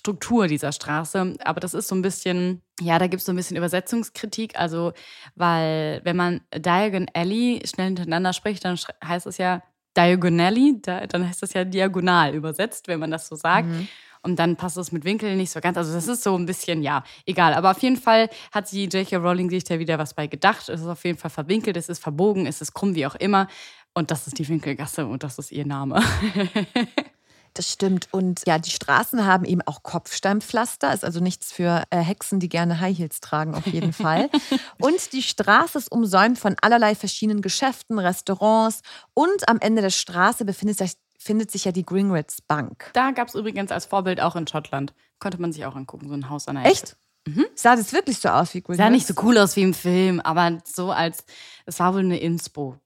[0.00, 1.34] Struktur dieser Straße.
[1.44, 4.58] Aber das ist so ein bisschen, ja, da gibt es so ein bisschen Übersetzungskritik.
[4.58, 4.94] Also,
[5.34, 9.62] weil wenn man Diagon Alley schnell hintereinander spricht, dann heißt es ja
[9.94, 13.68] Diagonally, dann heißt das ja diagonal übersetzt, wenn man das so sagt.
[13.68, 13.88] Mhm.
[14.22, 15.76] Und dann passt es mit Winkel nicht so ganz.
[15.76, 17.52] Also das ist so ein bisschen, ja, egal.
[17.52, 19.16] Aber auf jeden Fall hat die J.K.
[19.16, 20.70] Rowling sich da wieder was bei gedacht.
[20.70, 23.48] Es ist auf jeden Fall verwinkelt, es ist verbogen, es ist krumm, wie auch immer.
[23.92, 26.02] Und das ist die Winkelgasse und das ist ihr Name.
[27.54, 28.08] Das stimmt.
[28.12, 30.92] Und ja, die Straßen haben eben auch Kopfsteinpflaster.
[30.92, 34.30] Ist also nichts für äh, Hexen, die gerne High Heels tragen, auf jeden Fall.
[34.80, 38.82] und die Straße ist umsäumt von allerlei verschiedenen Geschäften, Restaurants.
[39.14, 42.90] Und am Ende der Straße befindet sich, findet sich ja die Gringrids Bank.
[42.92, 44.94] Da gab es übrigens als Vorbild auch in Schottland.
[45.18, 46.72] Konnte man sich auch angucken, so ein Haus an der Ecke.
[46.72, 46.96] Echt?
[47.26, 47.46] Mhm.
[47.54, 48.78] Sah das wirklich so aus wie Gringrids?
[48.78, 51.24] Sah nicht so cool aus wie im Film, aber so als,
[51.66, 52.76] es war wohl eine Inspo.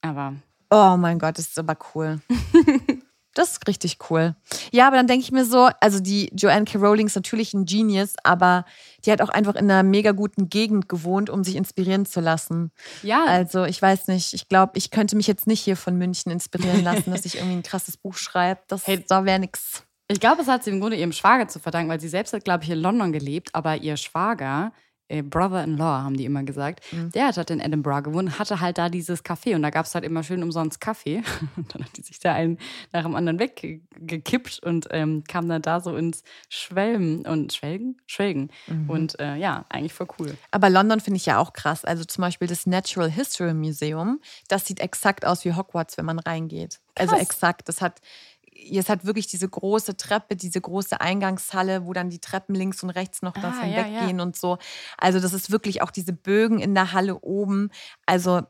[0.00, 0.34] Aber.
[0.70, 2.20] Oh mein Gott, das ist aber cool.
[3.34, 4.34] Das ist richtig cool.
[4.72, 6.78] Ja, aber dann denke ich mir so, also die Joanne K.
[6.78, 8.66] Rowling ist natürlich ein Genius, aber
[9.04, 12.72] die hat auch einfach in einer mega guten Gegend gewohnt, um sich inspirieren zu lassen.
[13.02, 13.24] Ja.
[13.24, 16.84] Also ich weiß nicht, ich glaube, ich könnte mich jetzt nicht hier von München inspirieren
[16.84, 18.60] lassen, dass ich irgendwie ein krasses Buch schreibe.
[18.68, 19.82] Das hey, da wäre nix.
[20.08, 22.44] Ich glaube, es hat sie im Grunde ihrem Schwager zu verdanken, weil sie selbst hat,
[22.44, 24.72] glaube ich, in London gelebt, aber ihr Schwager
[25.20, 26.80] Brother-in-Law, haben die immer gesagt.
[26.90, 27.12] Mhm.
[27.12, 29.94] Der hat halt in Edinburgh gewohnt, hatte halt da dieses Café und da gab es
[29.94, 31.22] halt immer schön umsonst Kaffee.
[31.56, 32.58] Und dann hat die sich da einen
[32.92, 38.00] nach dem anderen weggekippt und ähm, kam dann da so ins Schwelgen und Schwelgen?
[38.06, 38.50] Schwelgen.
[38.66, 38.88] Mhm.
[38.88, 40.36] Und äh, ja, eigentlich voll cool.
[40.50, 41.84] Aber London finde ich ja auch krass.
[41.84, 46.18] Also zum Beispiel das Natural History Museum, das sieht exakt aus wie Hogwarts, wenn man
[46.18, 46.80] reingeht.
[46.94, 47.12] Also krass.
[47.12, 47.68] Also exakt.
[47.68, 48.00] Das hat
[48.70, 52.90] es hat wirklich diese große Treppe, diese große Eingangshalle, wo dann die Treppen links und
[52.90, 54.22] rechts noch ah, davon ja, weggehen ja.
[54.22, 54.58] und so.
[54.98, 57.70] Also das ist wirklich auch diese Bögen in der Halle oben.
[58.06, 58.42] Also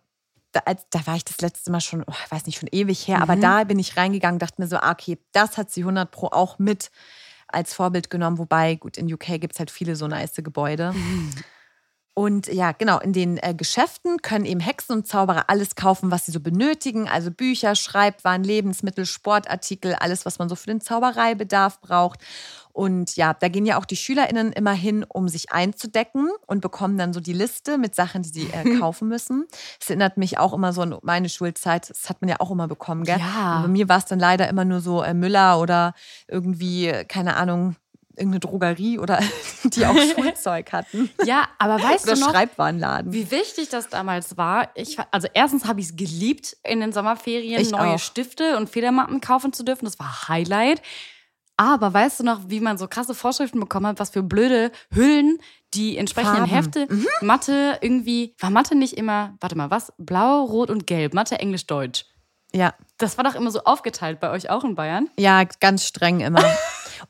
[0.53, 3.17] da, da war ich das letzte Mal schon, oh, ich weiß nicht, schon ewig her,
[3.17, 3.23] mhm.
[3.23, 6.27] aber da bin ich reingegangen, dachte mir so, ah, okay, das hat sie 100 Pro
[6.27, 6.91] auch mit
[7.49, 8.39] als Vorbild genommen.
[8.39, 10.93] Wobei, gut, in UK gibt es halt viele so nice Gebäude.
[10.93, 11.31] Mhm.
[12.15, 16.27] Und ja, genau, in den äh, Geschäften können eben Hexen und Zauberer alles kaufen, was
[16.27, 17.09] sie so benötigen.
[17.09, 22.21] Also Bücher, Schreibwaren, Lebensmittel, Sportartikel, alles, was man so für den Zaubereibedarf braucht.
[22.73, 26.99] Und ja, da gehen ja auch die SchülerInnen immer hin, um sich einzudecken und bekommen
[26.99, 29.47] dann so die Liste mit Sachen, die sie äh, kaufen müssen.
[29.79, 31.89] Das erinnert mich auch immer so an meine Schulzeit.
[31.89, 33.19] Das hat man ja auch immer bekommen, gell?
[33.19, 33.57] Ja.
[33.57, 35.95] Und bei mir war es dann leider immer nur so äh, Müller oder
[36.29, 37.77] irgendwie, keine Ahnung,
[38.17, 39.21] irgendeine Drogerie oder
[39.65, 41.11] die auch Schulzeug hatten.
[41.25, 43.13] Ja, aber weißt oder du noch, Schreibwarenladen.
[43.13, 44.71] wie wichtig das damals war?
[44.75, 47.99] Ich, also erstens habe ich es geliebt, in den Sommerferien ich neue auch.
[47.99, 49.85] Stifte und Federmappen kaufen zu dürfen.
[49.85, 50.83] Das war Highlight.
[51.57, 55.39] Aber weißt du noch, wie man so krasse Vorschriften bekommen hat, was für blöde Hüllen
[55.75, 56.53] die entsprechenden Farben.
[56.53, 57.07] Hefte, mhm.
[57.21, 59.93] Mathe irgendwie, war Mathe nicht immer, warte mal, was?
[59.99, 62.07] Blau, Rot und Gelb, Mathe, Englisch, Deutsch.
[62.55, 62.75] Ja.
[62.99, 65.09] Das war doch immer so aufgeteilt bei euch auch in Bayern?
[65.19, 66.43] Ja, ganz streng immer.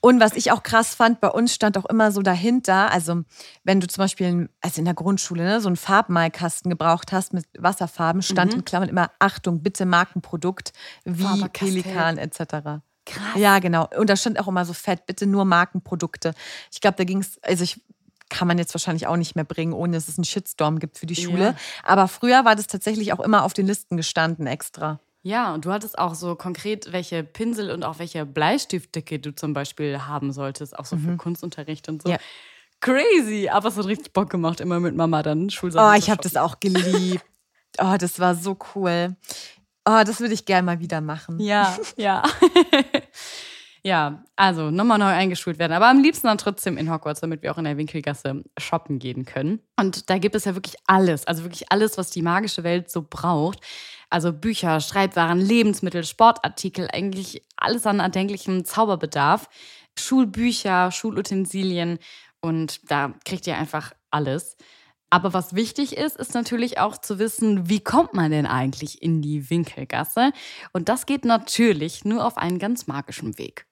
[0.01, 3.23] Und was ich auch krass fand, bei uns stand auch immer so dahinter, also
[3.65, 7.47] wenn du zum Beispiel also in der Grundschule ne, so einen Farbmalkasten gebraucht hast mit
[7.59, 8.59] Wasserfarben, stand mhm.
[8.59, 10.73] in Klammern immer Achtung, bitte Markenprodukt
[11.05, 12.83] wie Pelikan etc.
[13.05, 13.37] Krass.
[13.37, 13.89] Ja, genau.
[13.97, 16.35] Und da stand auch immer so fett, bitte nur Markenprodukte.
[16.71, 17.81] Ich glaube, da ging es, also ich
[18.29, 21.07] kann man jetzt wahrscheinlich auch nicht mehr bringen, ohne dass es einen Shitstorm gibt für
[21.07, 21.45] die Schule.
[21.45, 21.55] Ja.
[21.85, 25.01] Aber früher war das tatsächlich auch immer auf den Listen gestanden extra.
[25.23, 29.55] Ja, und du hattest auch so konkret, welche Pinsel und auch welche Bleistiftdicke du zum
[29.55, 31.05] Beispiel haben solltest, auch so mhm.
[31.05, 32.11] für Kunstunterricht und so.
[32.11, 32.19] Ja.
[32.81, 36.21] Crazy, aber es hat richtig Bock gemacht, immer mit Mama dann Schulsachen Oh, ich habe
[36.21, 37.25] das auch geliebt.
[37.79, 39.17] Oh, das war so cool.
[39.85, 41.39] Oh, das würde ich gerne mal wieder machen.
[41.41, 42.25] Ja, ja.
[43.85, 45.73] ja, also nochmal neu eingeschult werden.
[45.73, 49.25] Aber am liebsten dann trotzdem in Hogwarts, damit wir auch in der Winkelgasse shoppen gehen
[49.25, 49.61] können.
[49.79, 53.07] Und da gibt es ja wirklich alles, also wirklich alles, was die magische Welt so
[53.09, 53.61] braucht.
[54.13, 59.49] Also Bücher, Schreibwaren, Lebensmittel, Sportartikel, eigentlich alles an erdenklichem Zauberbedarf.
[59.99, 61.99] Schulbücher, Schulutensilien
[62.43, 64.59] und da kriegt ihr einfach alles.
[65.09, 69.23] Aber was wichtig ist, ist natürlich auch zu wissen, wie kommt man denn eigentlich in
[69.23, 70.33] die Winkelgasse?
[70.75, 73.67] Und das geht natürlich nur auf einen ganz magischen Weg.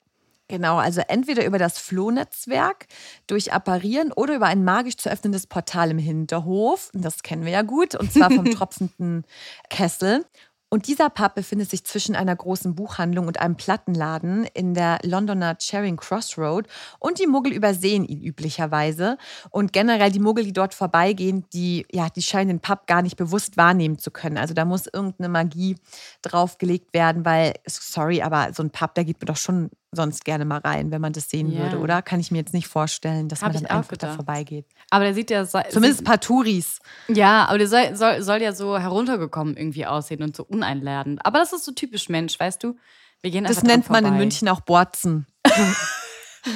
[0.51, 2.87] Genau, also entweder über das Flohnetzwerk,
[3.25, 6.89] durch Apparieren oder über ein magisch zu öffnendes Portal im Hinterhof.
[6.93, 9.23] Das kennen wir ja gut, und zwar vom tropfenden
[9.69, 10.25] Kessel.
[10.69, 15.57] Und dieser Pub befindet sich zwischen einer großen Buchhandlung und einem Plattenladen in der Londoner
[15.57, 16.67] Charing Cross Road.
[16.99, 19.17] Und die Muggel übersehen ihn üblicherweise.
[19.51, 23.15] Und generell die Muggel, die dort vorbeigehen, die, ja, die scheinen den Pub gar nicht
[23.15, 24.37] bewusst wahrnehmen zu können.
[24.37, 25.77] Also da muss irgendeine Magie
[26.21, 30.45] draufgelegt werden, weil, sorry, aber so ein Pub, da geht man doch schon sonst gerne
[30.45, 31.59] mal rein, wenn man das sehen Ja.
[31.63, 32.01] würde, oder?
[32.01, 34.15] Kann ich mir jetzt nicht vorstellen, dass Hab man dann einfach da gedacht.
[34.15, 34.65] vorbeigeht.
[34.89, 35.43] Aber der sieht ja.
[35.45, 36.79] so- Zumindest ein paar Touris.
[37.09, 41.25] Ja, aber der soll, soll, soll ja so heruntergekommen irgendwie aussehen und so uneinladend.
[41.25, 42.77] Aber das ist so typisch Mensch, weißt du?
[43.21, 44.15] Wir gehen Das nennt man in.
[44.17, 45.27] München auch Borzen.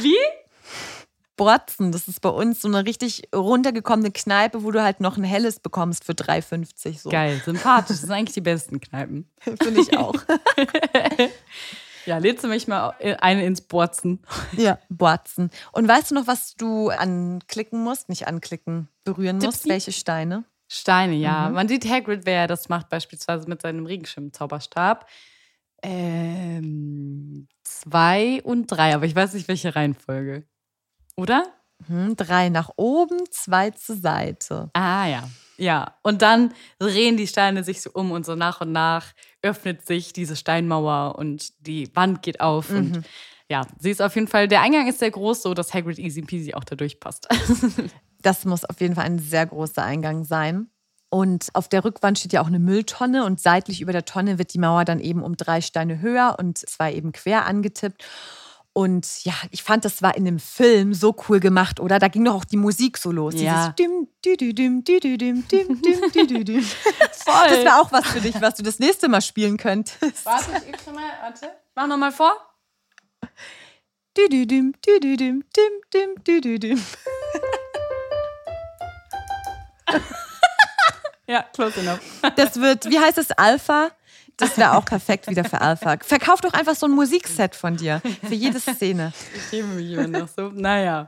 [0.01, 0.15] Wie?
[1.37, 5.25] Borzen, das ist bei uns so eine richtig runtergekommene Kneipe, wo du halt noch ein
[5.25, 7.09] helles bekommst für 3,50 so.
[7.09, 7.97] Geil, sympathisch.
[7.97, 9.29] Das sind eigentlich die besten Kneipen.
[9.41, 10.15] Finde ich auch.
[12.05, 14.19] Ja, lädst du mich mal eine ins Borzen.
[14.57, 15.49] ja, Borzen.
[15.71, 18.09] Und weißt du noch, was du anklicken musst?
[18.09, 19.63] Nicht anklicken, berühren musst?
[19.63, 19.69] Tipsy?
[19.69, 20.43] Welche Steine?
[20.67, 21.49] Steine, ja.
[21.49, 25.07] Man sieht Hagrid, wer das macht, beispielsweise mit seinem Regenschirm-Zauberstab.
[25.83, 30.47] Ähm, zwei und drei, aber ich weiß nicht, welche Reihenfolge.
[31.15, 31.45] Oder?
[31.87, 34.69] Hm, drei nach oben, zwei zur Seite.
[34.73, 35.29] Ah, ja.
[35.57, 35.97] Ja.
[36.01, 40.13] Und dann drehen die Steine sich so um und so nach und nach öffnet sich
[40.13, 42.69] diese Steinmauer und die Wand geht auf.
[42.69, 43.03] Und
[43.49, 46.21] ja, sie ist auf jeden Fall, der Eingang ist sehr groß, so dass Hagrid easy
[46.21, 47.27] peasy auch da durchpasst.
[48.21, 50.71] Das muss auf jeden Fall ein sehr großer Eingang sein.
[51.11, 54.51] Und auf der Rückwand steht ja auch eine Mülltonne und seitlich über der Tonne wird
[54.55, 58.03] die Mauer dann eben um drei Steine höher und zwei eben quer angetippt.
[58.77, 61.97] Und ja, ich fand, das war in dem Film so cool gemacht, oder?
[61.97, 63.33] Da ging doch auch die Musik so los.
[63.35, 63.39] Ja.
[63.41, 63.73] Dieses.
[67.23, 67.47] Voll.
[67.47, 70.25] Das wäre auch was für dich, was du das nächste Mal spielen könntest.
[70.25, 71.09] Warte, ich übe schon mal.
[71.21, 71.51] Warte.
[71.73, 72.33] Mach nochmal vor.
[74.17, 76.83] Düdüdüm, düdüdüm, dim, dim, düdüdüm.
[81.27, 81.99] Ja, close enough.
[82.35, 83.89] Das wird, wie heißt es, Alpha?
[84.37, 85.97] Das wäre auch perfekt wieder für Alpha.
[86.01, 88.01] Verkauf doch einfach so ein Musikset von dir.
[88.23, 89.13] Für jede Szene.
[89.35, 90.49] Ich gebe mich immer noch so.
[90.49, 91.07] Naja.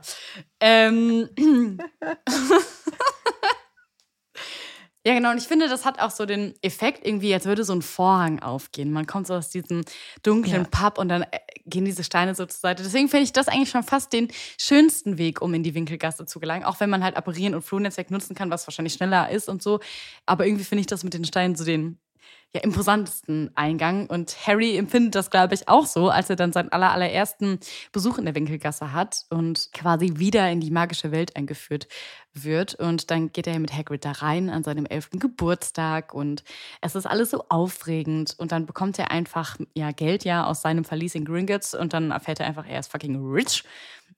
[0.60, 1.28] Ähm.
[5.06, 5.30] Ja, genau.
[5.30, 8.40] Und ich finde, das hat auch so den Effekt, irgendwie, als würde so ein Vorhang
[8.40, 8.92] aufgehen.
[8.92, 9.82] Man kommt so aus diesem
[10.22, 10.68] dunklen Ja.
[10.70, 12.82] Pub und dann äh, gehen diese Steine so zur Seite.
[12.82, 14.28] Deswegen finde ich das eigentlich schon fast den
[14.60, 16.64] schönsten Weg, um in die Winkelgasse zu gelangen.
[16.64, 19.80] Auch wenn man halt Apparieren und Flohnetzwerk nutzen kann, was wahrscheinlich schneller ist und so.
[20.26, 21.98] Aber irgendwie finde ich das mit den Steinen so den
[22.54, 24.06] ja, imposantesten Eingang.
[24.06, 27.58] Und Harry empfindet das, glaube ich, auch so, als er dann seinen aller, allerersten
[27.92, 31.88] Besuch in der Winkelgasse hat und quasi wieder in die magische Welt eingeführt
[32.32, 32.74] wird.
[32.74, 36.42] Und dann geht er mit Hagrid da rein an seinem elften Geburtstag und
[36.80, 38.34] es ist alles so aufregend.
[38.38, 42.12] Und dann bekommt er einfach ja, Geld ja aus seinem Verlies in Gringotts und dann
[42.12, 43.62] erfährt er einfach, er ist fucking rich.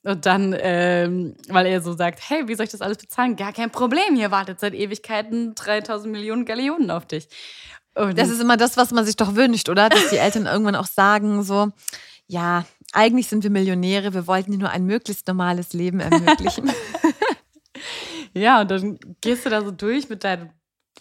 [0.03, 3.37] Und dann, ähm, weil er so sagt, hey, wie soll ich das alles bezahlen?
[3.37, 7.29] Gar kein Problem, hier wartet seit Ewigkeiten 3000 Millionen Galeonen auf dich.
[8.01, 9.89] Und Das ist immer das, was man sich doch wünscht, oder?
[9.89, 11.69] Dass die Eltern irgendwann auch sagen, so,
[12.27, 16.71] ja, eigentlich sind wir Millionäre, wir wollten dir nur ein möglichst normales Leben ermöglichen.
[18.33, 20.51] Ja, und dann gehst du da so durch mit deinem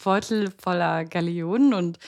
[0.03, 1.99] Beutel voller Galeonen und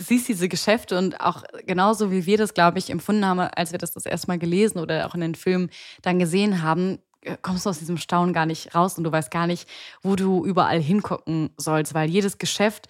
[0.00, 3.78] siehst diese Geschäfte und auch genauso wie wir das, glaube ich, empfunden haben, als wir
[3.78, 5.70] das das erste Mal gelesen oder auch in den Filmen
[6.02, 6.98] dann gesehen haben,
[7.42, 9.68] kommst du aus diesem Staunen gar nicht raus und du weißt gar nicht,
[10.02, 12.88] wo du überall hingucken sollst, weil jedes Geschäft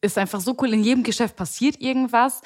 [0.00, 0.72] ist einfach so cool.
[0.72, 2.40] In jedem Geschäft passiert irgendwas.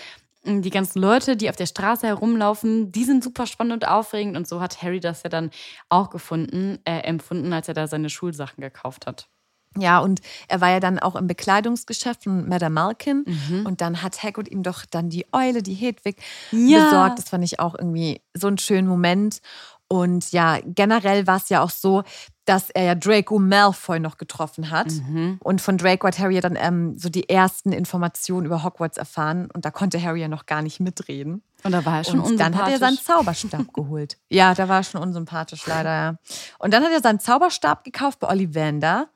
[0.44, 4.36] Die ganzen Leute, die auf der Straße herumlaufen, die sind super spannend und aufregend.
[4.36, 5.50] Und so hat Harry das ja dann
[5.88, 9.28] auch gefunden, äh, empfunden, als er da seine Schulsachen gekauft hat.
[9.76, 13.24] Ja, und er war ja dann auch im Bekleidungsgeschäft von Madame Malkin.
[13.26, 13.66] Mhm.
[13.66, 16.16] Und dann hat Hagrid ihm doch dann die Eule, die Hedwig,
[16.52, 16.84] Ja.
[16.84, 17.18] besorgt.
[17.18, 19.40] Das fand ich auch irgendwie so einen schönen Moment.
[19.88, 22.02] Und ja, generell war es ja auch so,
[22.44, 24.88] dass er ja Draco Malfoy noch getroffen hat.
[24.90, 25.38] Mhm.
[25.42, 29.48] Und von Draco hat Harry ja dann ähm, so die ersten Informationen über Hogwarts erfahren.
[29.52, 31.42] Und da konnte Harry ja noch gar nicht mitreden.
[31.64, 32.98] Und da war er schon Und dann hat er seinen.
[32.98, 34.18] Zauberstab geholt.
[34.28, 36.16] Ja, da war er schon unsympathisch leider, ja.
[36.58, 39.08] Und dann hat er seinen Zauberstab gekauft bei Ollivander.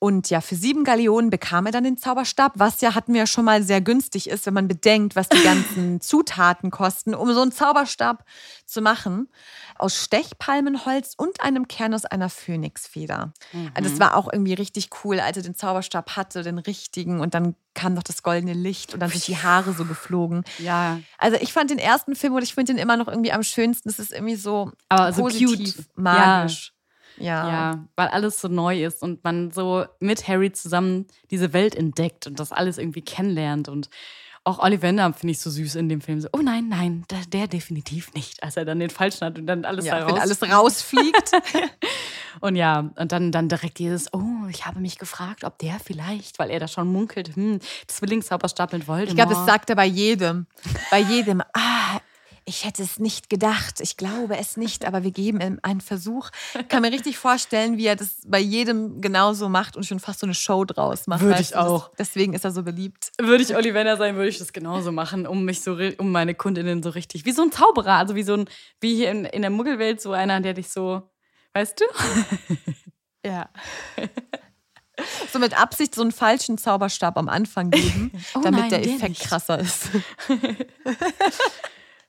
[0.00, 3.26] Und ja, für sieben Galeonen bekam er dann den Zauberstab, was ja, hatten wir ja
[3.26, 7.42] schon mal, sehr günstig ist, wenn man bedenkt, was die ganzen Zutaten kosten, um so
[7.42, 8.24] einen Zauberstab
[8.64, 9.28] zu machen.
[9.76, 13.34] Aus Stechpalmenholz und einem Kern aus einer Phönixfeder.
[13.52, 13.72] Mhm.
[13.74, 17.20] Also das war auch irgendwie richtig cool, als er den Zauberstab hatte, den richtigen.
[17.20, 20.44] Und dann kam noch das goldene Licht und dann sind die Haare so geflogen.
[20.58, 20.98] Ja.
[21.18, 23.90] Also ich fand den ersten Film und ich finde den immer noch irgendwie am schönsten.
[23.90, 25.86] Es ist irgendwie so Aber so positiv, cute.
[25.94, 26.72] magisch.
[26.72, 26.79] Ja.
[27.24, 32.26] Ja, weil alles so neu ist und man so mit Harry zusammen diese Welt entdeckt
[32.26, 33.68] und das alles irgendwie kennenlernt.
[33.68, 33.90] Und
[34.42, 36.20] auch Ollivander finde ich so süß in dem Film.
[36.20, 38.42] So, oh nein, nein, der, der definitiv nicht.
[38.42, 40.22] Als er dann den falschen hat und dann alles Ja, da wenn raus.
[40.22, 41.32] alles rausfliegt.
[42.40, 46.38] Und ja, und dann, dann direkt dieses, oh, ich habe mich gefragt, ob der vielleicht,
[46.38, 47.58] weil er da schon munkelt, hm,
[47.88, 49.08] Zwillingszauberstab mit Voldemort.
[49.10, 50.46] Ich glaube, das sagt er bei jedem.
[50.90, 51.42] Bei jedem.
[51.52, 51.98] Ah,
[52.50, 53.80] ich hätte es nicht gedacht.
[53.80, 56.30] Ich glaube es nicht, aber wir geben ihm einen Versuch.
[56.58, 60.20] Ich kann mir richtig vorstellen, wie er das bei jedem genauso macht und schon fast
[60.20, 61.22] so eine Show draus macht.
[61.22, 61.54] Würde ich du?
[61.54, 61.90] Das- auch.
[61.98, 63.12] Deswegen ist er so beliebt.
[63.20, 66.82] Würde ich Ollivander sein, würde ich das genauso machen, um mich so, um meine Kundinnen
[66.82, 68.44] so richtig, wie so ein Zauberer, also wie so ein,
[68.80, 71.02] wie hier in, in der Muggelwelt so einer, der dich so,
[71.54, 71.84] weißt du?
[73.24, 73.50] Ja.
[75.30, 78.94] So mit Absicht so einen falschen Zauberstab am Anfang geben, Oh damit nein, der der
[78.94, 79.22] Effekt nicht.
[79.22, 79.88] krasser ist.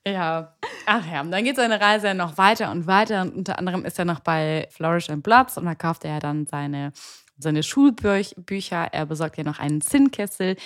[0.07, 0.55] Ja.
[0.87, 3.85] Ach ja, und dann geht seine Reise ja noch weiter und weiter und unter anderem
[3.85, 6.91] ist er noch bei Flourish and Bloods und da kauft er dann seine
[7.43, 10.57] seine Schulbücher, er besorgt ja noch einen Zinnkessel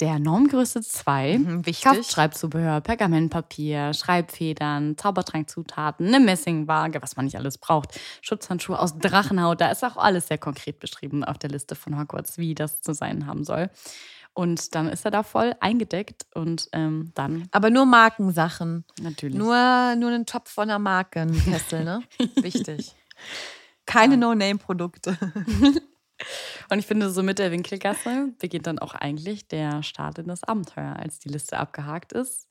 [0.00, 1.84] der Normgröße 2, Mhm, wichtig.
[1.84, 9.60] kauft Schreibzubehör, Pergamentpapier, Schreibfedern, Zaubertrankzutaten, eine Messingwaage, was man nicht alles braucht, Schutzhandschuhe aus Drachenhaut,
[9.60, 12.94] da ist auch alles sehr konkret beschrieben auf der Liste von Hogwarts, wie das zu
[12.94, 13.70] sein haben soll.
[14.34, 18.84] Und dann ist er da voll eingedeckt und ähm, dann Aber nur Markensachen.
[19.00, 19.38] natürlich.
[19.38, 22.02] Nur, nur einen Topf von einer Marke, ein Kessel, ne?
[22.36, 22.94] Wichtig.
[23.86, 25.16] Keine No-Name-Produkte.
[26.70, 30.42] Und ich finde, so mit der Winkelgasse beginnt dann auch eigentlich der Start in das
[30.44, 30.96] Abenteuer.
[30.96, 32.46] Als die Liste abgehakt ist,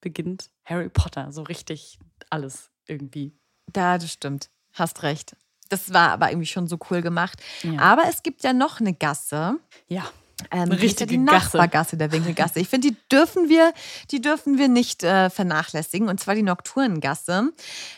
[0.00, 1.32] beginnt Harry Potter.
[1.32, 1.98] So richtig
[2.30, 3.36] alles irgendwie.
[3.74, 4.50] Ja, das stimmt.
[4.72, 5.36] Hast recht.
[5.68, 7.42] Das war aber irgendwie schon so cool gemacht.
[7.62, 7.80] Ja.
[7.80, 9.58] Aber es gibt ja noch eine Gasse.
[9.88, 10.08] Ja.
[10.50, 11.56] Ähm, richtige die Gasse.
[11.56, 12.60] Nachbargasse der Winkelgasse.
[12.60, 13.72] Ich finde, die dürfen wir,
[14.10, 16.08] die dürfen wir nicht äh, vernachlässigen.
[16.08, 17.52] Und zwar die Nocturngasse.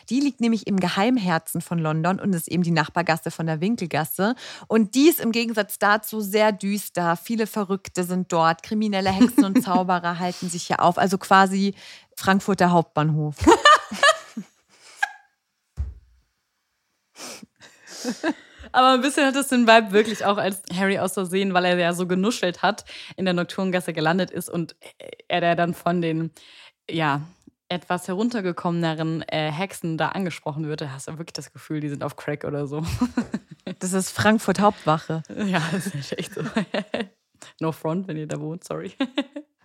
[0.09, 4.35] Die liegt nämlich im Geheimherzen von London und ist eben die Nachbargasse von der Winkelgasse.
[4.67, 7.17] Und die ist im Gegensatz dazu sehr düster.
[7.17, 8.63] Viele Verrückte sind dort.
[8.63, 10.97] Kriminelle Hexen und Zauberer halten sich hier auf.
[10.97, 11.75] Also quasi
[12.15, 13.35] Frankfurter Hauptbahnhof.
[18.71, 21.77] Aber ein bisschen hat es den Vibe wirklich auch, als Harry aus Versehen, weil er
[21.77, 22.85] ja so genuschelt hat,
[23.17, 24.75] in der Nocturngasse gelandet ist und
[25.27, 26.31] er der dann von den,
[26.89, 27.21] ja,
[27.69, 32.03] etwas heruntergekommeneren äh, Hexen da angesprochen wird, da hast du wirklich das Gefühl, die sind
[32.03, 32.83] auf Crack oder so.
[33.77, 35.21] Das ist Frankfurt Hauptwache.
[35.45, 36.41] ja, das ist echt so.
[37.59, 38.93] no front, wenn ihr da wohnt, sorry.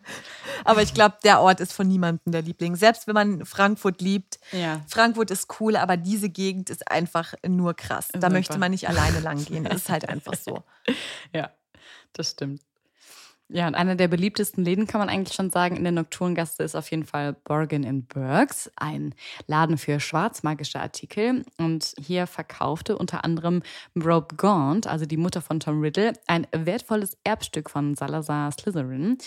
[0.65, 2.77] Aber ich glaube, der Ort ist von niemandem der Liebling.
[2.77, 4.81] Selbst wenn man Frankfurt liebt, Ja.
[4.89, 8.09] Frankfurt ist cool, aber diese Gegend ist einfach nur krass.
[8.13, 9.65] Da Ist möchte man nicht alleine lang gehen.
[9.65, 10.63] Das ist halt einfach so.
[11.33, 11.51] Ja,
[12.13, 12.61] das stimmt.
[13.49, 16.75] Ja, und einer der beliebtesten Läden kann man eigentlich schon sagen in der Nocturngasse ist
[16.75, 19.15] auf jeden Fall Borgin Burks, ein
[19.47, 21.45] Laden für schwarzmagische Artikel.
[21.59, 23.63] Und hier verkaufte unter anderem
[23.95, 29.19] Robe Gaunt, also die Mutter von Tom Riddle, ein wertvolles Erbstück von Salazar Slytherin.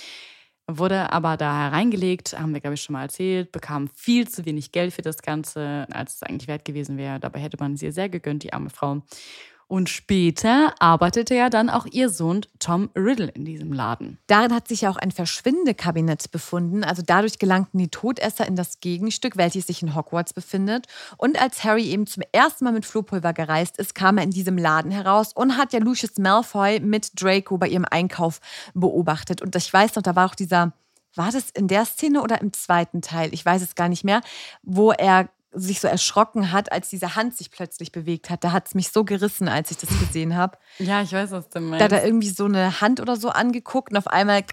[0.69, 4.73] Wurde aber da hereingelegt, haben wir, glaube ich, schon mal erzählt, bekam viel zu wenig
[4.73, 7.21] Geld für das Ganze, als es eigentlich wert gewesen wäre.
[7.21, 9.01] Dabei hätte man sie sehr gegönnt, die arme Frau.
[9.69, 14.17] Und später arbeitete ja dann auch ihr Sohn Tom Riddle in diesem Laden.
[14.27, 16.85] Darin hat sich ja auch ein Verschwindekabinett befunden.
[16.85, 20.87] Also dadurch gelangten die Todesser in das Gegenstück, welches sich in Hogwarts befindet.
[21.17, 24.57] Und als Harry eben zum ersten Mal mit Flohpulver gereist ist, kam er in diesem
[24.57, 28.39] Laden heraus und hat ja Lucius Malfoy mit Draco bei ihrem Einkauf
[28.73, 29.41] beobachtet.
[29.41, 30.71] Und ich weiß noch, da war auch dieser,
[31.13, 33.33] war das in der Szene oder im zweiten Teil?
[33.33, 34.21] Ich weiß es gar nicht mehr,
[34.63, 35.27] wo er
[35.59, 38.43] sich so erschrocken hat, als diese Hand sich plötzlich bewegt hat.
[38.43, 40.57] Da hat es mich so gerissen, als ich das gesehen habe.
[40.79, 41.83] Ja, ich weiß, was du Da meinst.
[41.83, 44.43] hat er irgendwie so eine Hand oder so angeguckt und auf einmal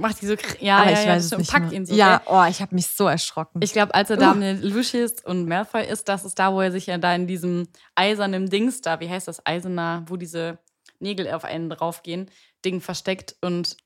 [0.00, 1.50] Macht die so, ja, aber ja, ich ja, weiß es nicht.
[1.50, 1.72] packt mehr.
[1.80, 1.92] ihn so.
[1.92, 3.60] ja, oh, ich habe mich so erschrocken.
[3.64, 6.70] Ich glaube, als er da mit Lucius und Malfoy ist, das ist da, wo er
[6.70, 10.58] sich ja da in diesem eisernen Dings da, wie heißt das, eiserner, wo diese
[11.00, 12.30] Nägel auf einen draufgehen,
[12.64, 13.76] Ding versteckt und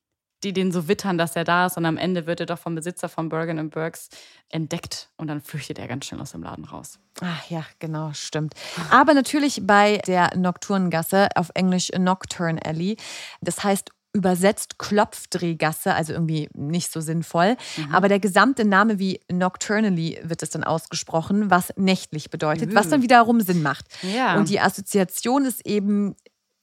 [0.44, 2.74] die den so wittern, dass er da ist und am Ende wird er doch vom
[2.74, 4.08] Besitzer von Bergen and Burks
[4.48, 6.98] entdeckt und dann flüchtet er ganz schnell aus dem Laden raus.
[7.20, 8.54] Ach ja, genau, stimmt.
[8.90, 12.96] Aber natürlich bei der Nocturngasse, auf Englisch Nocturne Alley,
[13.40, 17.56] das heißt übersetzt Klopfdrehgasse, also irgendwie nicht so sinnvoll.
[17.92, 23.02] Aber der gesamte Name wie Nocturnally wird es dann ausgesprochen, was nächtlich bedeutet, was dann
[23.02, 23.86] wiederum Sinn macht.
[24.02, 24.36] Ja.
[24.36, 26.14] Und die Assoziation ist eben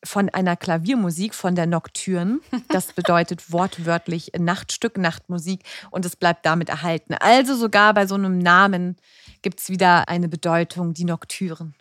[0.04, 2.39] von einer Klaviermusik von der Nocturne.
[2.70, 7.16] Das bedeutet wortwörtlich Nachtstück, Nachtmusik und es bleibt damit erhalten.
[7.16, 8.97] Also sogar bei so einem Namen
[9.41, 11.74] gibt es wieder eine Bedeutung, die Nocturne.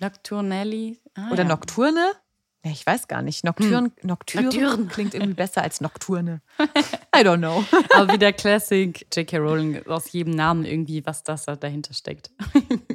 [0.00, 0.98] Nocturnelli.
[1.14, 1.48] Ah, Oder ja.
[1.48, 2.12] Nocturne?
[2.64, 3.42] Ja, ich weiß gar nicht.
[3.42, 4.86] Nocturne, Nocturne, Nocturne.
[4.86, 6.42] klingt irgendwie besser als Nocturne.
[7.16, 7.64] I don't know.
[7.94, 9.38] Aber wieder Classic J.K.
[9.38, 12.30] Rowling aus jedem Namen irgendwie, was das da dahinter steckt.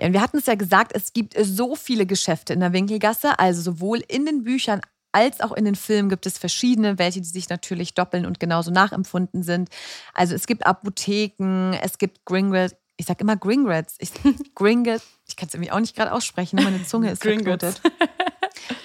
[0.00, 3.38] Ja, und wir hatten es ja gesagt, es gibt so viele Geschäfte in der Winkelgasse,
[3.38, 4.80] also sowohl in den Büchern
[5.12, 8.70] als auch in den Filmen gibt es verschiedene, welche die sich natürlich doppeln und genauso
[8.70, 9.68] nachempfunden sind.
[10.14, 14.10] Also es gibt Apotheken, es gibt Gringotts, ich sag immer Gringotts, ich,
[14.54, 17.80] Gringotts, ich kann es irgendwie auch nicht gerade aussprechen, meine Zunge ist Gringotts.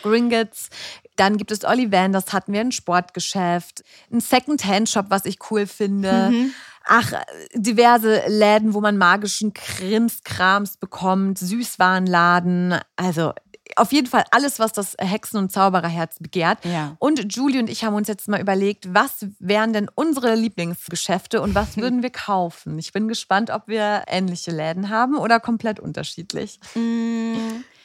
[0.01, 0.69] Gringotts.
[1.15, 6.51] Dann gibt es Ollivanders, hatten wir ein Sportgeschäft, ein Second-Hand-Shop, was ich cool finde.
[6.87, 7.11] Ach,
[7.53, 12.79] diverse Läden, wo man magischen Krimskrams bekommt, Süßwarenladen.
[12.95, 13.33] Also
[13.75, 16.63] auf jeden Fall alles, was das Hexen- und Zaubererherz begehrt.
[16.63, 16.95] Ja.
[16.99, 21.55] Und Julie und ich haben uns jetzt mal überlegt, was wären denn unsere Lieblingsgeschäfte und
[21.55, 22.77] was würden wir kaufen?
[22.77, 26.59] Ich bin gespannt, ob wir ähnliche Läden haben oder komplett unterschiedlich.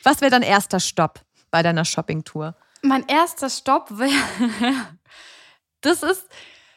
[0.02, 1.20] Was wäre dein erster Stopp
[1.50, 2.54] bei deiner Shoppingtour?
[2.82, 4.10] Mein erster Stopp wäre.
[5.80, 6.28] das ist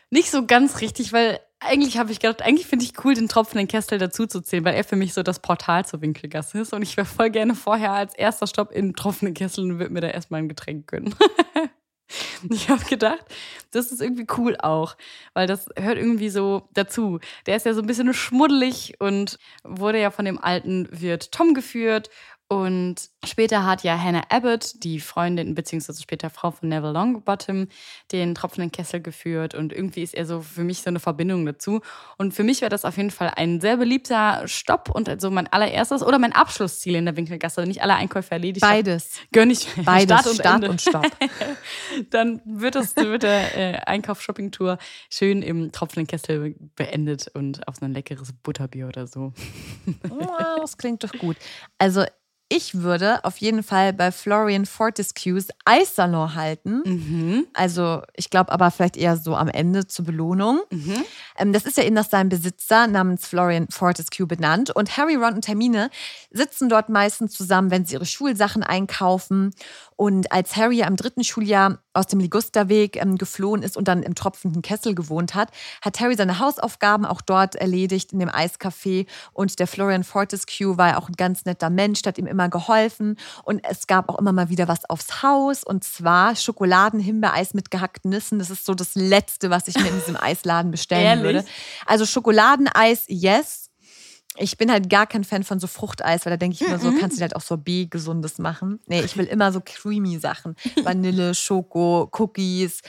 [0.10, 3.68] nicht so ganz richtig, weil eigentlich habe ich gedacht, eigentlich finde ich cool, den tropfenden
[3.68, 6.74] Kessel dazuzuzählen, weil er für mich so das Portal zur Winkelgasse ist.
[6.74, 9.94] Und ich wäre voll gerne vorher als erster Stopp in den tropfenden Kessel und würde
[9.94, 11.16] mir da erstmal ein Getränk gönnen.
[12.50, 13.26] Ich habe gedacht,
[13.72, 14.96] das ist irgendwie cool auch,
[15.34, 17.20] weil das hört irgendwie so dazu.
[17.46, 21.54] Der ist ja so ein bisschen schmuddelig und wurde ja von dem alten Wirt Tom
[21.54, 22.10] geführt.
[22.54, 25.94] Und später hat ja Hannah Abbott, die Freundin bzw.
[26.00, 27.68] später Frau von Neville Longbottom,
[28.12, 29.56] den tropfenden Kessel geführt.
[29.56, 31.82] Und irgendwie ist er so für mich so eine Verbindung dazu.
[32.18, 35.52] Und für mich wäre das auf jeden Fall ein sehr beliebter Stopp und also mein
[35.52, 37.62] allererstes oder mein Abschlussziel in der Winkelgasse.
[37.62, 39.20] Wenn ich alle Einkäufe erledigt Beides.
[39.32, 40.70] gönn ich Beides, Start und, Start Ende.
[40.70, 41.08] und Stopp.
[42.12, 44.78] Dann wird, das, wird der äh, Einkauf-Shopping-Tour
[45.10, 49.34] schön im tropfenden Kessel beendet und auf so ein leckeres Butterbier oder so.
[50.10, 50.28] Oh,
[50.60, 51.38] das klingt doch gut.
[51.80, 52.06] Also
[52.56, 56.84] ich würde auf jeden Fall bei Florian Fortescues Eissalon halten.
[56.86, 57.48] Mhm.
[57.54, 60.62] Also ich glaube aber vielleicht eher so am Ende zur Belohnung.
[60.70, 61.04] Mhm.
[61.40, 64.70] Ähm, das ist ja eben nach seinem Besitzer namens Florian Fortescue benannt.
[64.70, 65.90] Und Harry, Ron und Hermine
[66.30, 69.56] sitzen dort meistens zusammen, wenn sie ihre Schulsachen einkaufen.
[69.96, 74.16] Und als Harry am dritten Schuljahr aus dem Ligusterweg ähm, geflohen ist und dann im
[74.16, 75.50] tropfenden Kessel gewohnt hat,
[75.82, 79.08] hat Harry seine Hausaufgaben auch dort erledigt in dem Eiscafé.
[79.32, 83.18] Und der Florian Fortescue war ja auch ein ganz netter Mensch, hat ihm immer geholfen.
[83.44, 85.64] Und es gab auch immer mal wieder was aufs Haus.
[85.64, 88.40] Und zwar Schokoladen-Himbeereis mit gehackten Nüssen.
[88.40, 91.46] Das ist so das Letzte, was ich mir in diesem Eisladen bestellen würde.
[91.86, 93.70] Also Schokoladeneis, yes.
[94.38, 96.92] Ich bin halt gar kein Fan von so Fruchteis, weil da denke ich immer so,
[97.00, 98.80] kannst du halt auch Sorbet gesundes machen.
[98.88, 100.56] Nee, ich will immer so creamy Sachen.
[100.82, 102.82] Vanille, Schoko, Cookies,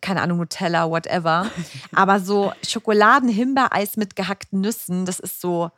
[0.00, 1.50] keine Ahnung, Nutella, whatever.
[1.94, 5.70] Aber so Schokoladen-Himbeereis mit gehackten Nüssen, das ist so,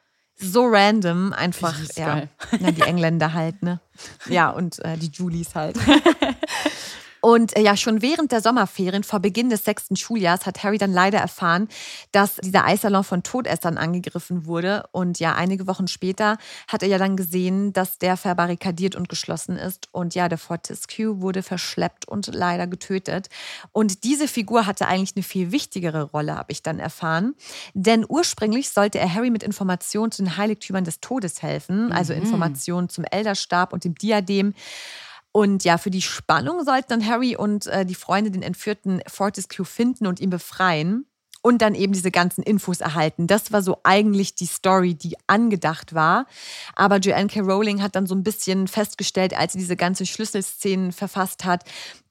[0.42, 1.32] so random.
[1.32, 2.14] Einfach, ja.
[2.14, 2.28] geil.
[2.60, 3.80] Na, die Engländer halt, ne?
[4.28, 5.78] Ja, und äh, die Julies halt.
[7.22, 10.92] Und äh, ja, schon während der Sommerferien vor Beginn des sechsten Schuljahrs hat Harry dann
[10.92, 11.68] leider erfahren,
[12.10, 14.84] dass dieser Eissalon von Todessern angegriffen wurde.
[14.90, 19.56] Und ja, einige Wochen später hat er ja dann gesehen, dass der verbarrikadiert und geschlossen
[19.56, 19.88] ist.
[19.92, 23.28] Und ja, der Fortescue wurde verschleppt und leider getötet.
[23.70, 27.36] Und diese Figur hatte eigentlich eine viel wichtigere Rolle, habe ich dann erfahren.
[27.72, 32.88] Denn ursprünglich sollte er Harry mit Informationen zu den Heiligtümern des Todes helfen, also Informationen
[32.88, 34.54] zum Elderstab und dem Diadem.
[35.32, 39.64] Und ja, für die Spannung sollten dann Harry und äh, die Freunde den entführten Fortescue
[39.64, 41.06] finden und ihn befreien
[41.42, 43.26] und dann eben diese ganzen Infos erhalten.
[43.26, 46.26] Das war so eigentlich die Story, die angedacht war.
[46.76, 47.40] Aber Joanne K.
[47.40, 51.64] Rowling hat dann so ein bisschen festgestellt, als sie diese ganzen Schlüsselszenen verfasst hat,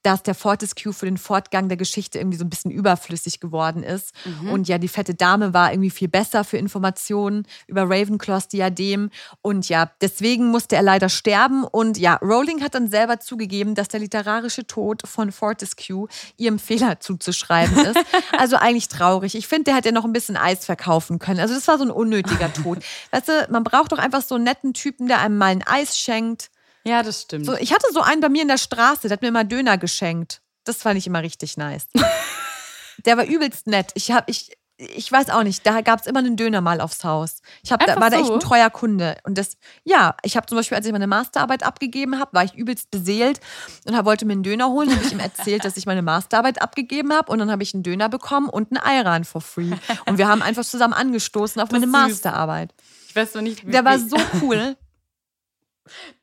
[0.04, 4.14] dass der Fortescue für den Fortgang der Geschichte irgendwie so ein bisschen überflüssig geworden ist.
[4.52, 9.10] Und ja, die fette Dame war irgendwie viel besser für Informationen über Ravenclaws Diadem.
[9.41, 11.64] Und ja, deswegen musste er leider sterben.
[11.64, 16.99] Und ja, Rowling hat dann selber zugegeben, dass der literarische Tod von Fortescue ihrem Fehler
[16.99, 17.99] zuzuschreiben ist.
[18.38, 19.36] Also eigentlich traurig.
[19.36, 21.39] Ich finde, der hätte ja noch ein bisschen Eis verkaufen können.
[21.39, 22.80] Also das war so ein unnötiger Tod.
[23.12, 25.97] Weißt du, man braucht doch einfach so einen netten Typen, der einem mal ein Eis
[25.97, 26.49] schenkt.
[26.84, 27.46] Ja, das stimmt.
[27.46, 29.78] So, ich hatte so einen bei mir in der Straße, der hat mir immer Döner
[29.78, 30.42] geschenkt.
[30.64, 31.88] Das fand ich immer richtig nice.
[33.06, 33.92] der war übelst nett.
[33.96, 34.52] Ich habe ich
[34.82, 37.42] ich weiß auch nicht, da gab es immer einen Döner mal aufs Haus.
[37.64, 38.34] Ich hab, da, war da echt so?
[38.34, 39.18] ein treuer Kunde.
[39.24, 42.56] Und das, ja, ich habe zum Beispiel, als ich meine Masterarbeit abgegeben habe, war ich
[42.56, 43.40] übelst beseelt
[43.86, 44.92] und hab, wollte mir einen Döner holen.
[44.92, 47.32] habe ich ihm erzählt, dass ich meine Masterarbeit abgegeben habe.
[47.32, 49.72] Und dann habe ich einen Döner bekommen und einen Ayran for free.
[50.08, 51.92] Und wir haben einfach zusammen angestoßen auf meine süß.
[51.92, 52.74] Masterarbeit.
[53.08, 54.78] Ich weiß noch nicht, wie Der war so cool.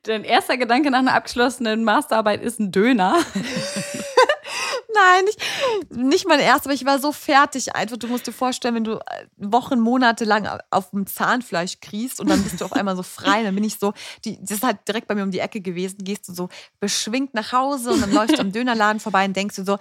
[0.03, 3.17] Dein erster Gedanke nach einer abgeschlossenen Masterarbeit ist ein Döner.
[4.99, 5.39] Nein, nicht,
[5.91, 7.97] nicht mein erster, aber ich war so fertig einfach.
[7.97, 12.29] Du musst dir vorstellen, wenn du äh, Wochen, Monate lang auf dem Zahnfleisch kriechst und
[12.29, 13.43] dann bist du auf einmal so frei.
[13.43, 13.93] Dann bin ich so,
[14.25, 15.97] die, das ist halt direkt bei mir um die Ecke gewesen.
[16.03, 19.55] Gehst du so beschwingt nach Hause und dann läufst du am Dönerladen vorbei und denkst
[19.55, 19.77] du so,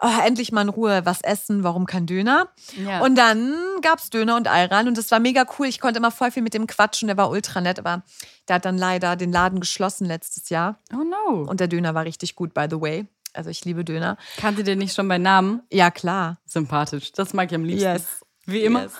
[0.00, 2.48] oh, endlich mal in Ruhe was essen, warum kein Döner?
[2.76, 3.00] Ja.
[3.00, 5.66] Und dann gab es Döner und Ayran und das war mega cool.
[5.66, 8.02] Ich konnte immer voll viel mit dem quatschen, der war ultra nett, aber
[8.48, 10.78] der hat dann leider den Laden geschlossen letztes Jahr.
[10.92, 11.42] Oh no.
[11.48, 13.06] Und der Döner war richtig gut, by the way.
[13.38, 14.16] Also ich liebe Döner.
[14.36, 15.62] Kannte den nicht schon bei Namen?
[15.72, 16.38] Ja, klar.
[16.44, 17.12] Sympathisch.
[17.12, 17.88] Das mag ich am liebsten.
[17.88, 18.20] Yes.
[18.44, 18.82] Wie immer.
[18.82, 18.92] Yes.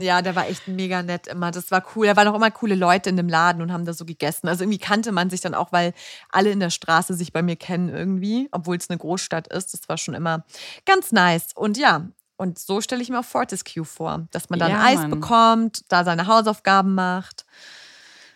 [0.00, 1.50] Ja, der war echt mega nett immer.
[1.50, 2.06] Das war cool.
[2.06, 4.48] Da waren auch immer coole Leute in dem Laden und haben da so gegessen.
[4.48, 5.92] Also irgendwie kannte man sich dann auch, weil
[6.30, 9.74] alle in der Straße sich bei mir kennen irgendwie, obwohl es eine Großstadt ist.
[9.74, 10.44] Das war schon immer
[10.84, 11.48] ganz nice.
[11.56, 12.06] Und ja,
[12.36, 15.10] und so stelle ich mir auch Fortescue vor, dass man dann Ja, Eis Mann.
[15.10, 17.44] bekommt, da seine Hausaufgaben macht.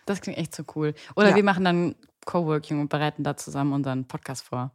[0.05, 0.93] Das klingt echt so cool.
[1.15, 1.35] Oder Ja.
[1.37, 4.71] wir machen dann Coworking und bereiten da zusammen unseren Podcast vor.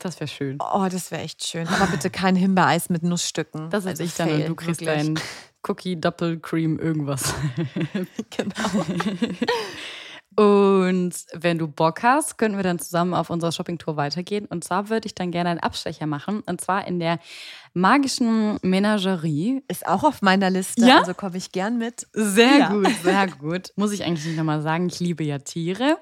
[0.00, 0.58] Das wäre schön.
[0.60, 1.66] Oh, das wäre echt schön.
[1.68, 3.68] Aber bitte kein Himbeereis mit Nussstücken.
[3.70, 5.18] Das ist Also ich dann und du kriegst dein
[5.66, 7.34] Cookie Doppelcream irgendwas.
[8.36, 8.84] Genau.
[10.36, 14.46] Und wenn du Bock hast, könnten wir dann zusammen auf unserer Shoppingtour weitergehen.
[14.46, 16.42] Und zwar würde ich dann gerne einen Abstecher machen.
[16.46, 17.18] Und zwar in der
[17.74, 19.64] magischen Menagerie.
[19.66, 20.98] Ist auch auf meiner Liste, Ja?
[21.00, 22.06] also komme ich gern mit.
[22.12, 22.68] Sehr Ja.
[22.68, 23.72] gut, sehr gut.
[23.74, 25.98] Muss ich eigentlich nicht nochmal sagen, ich liebe ja Tiere.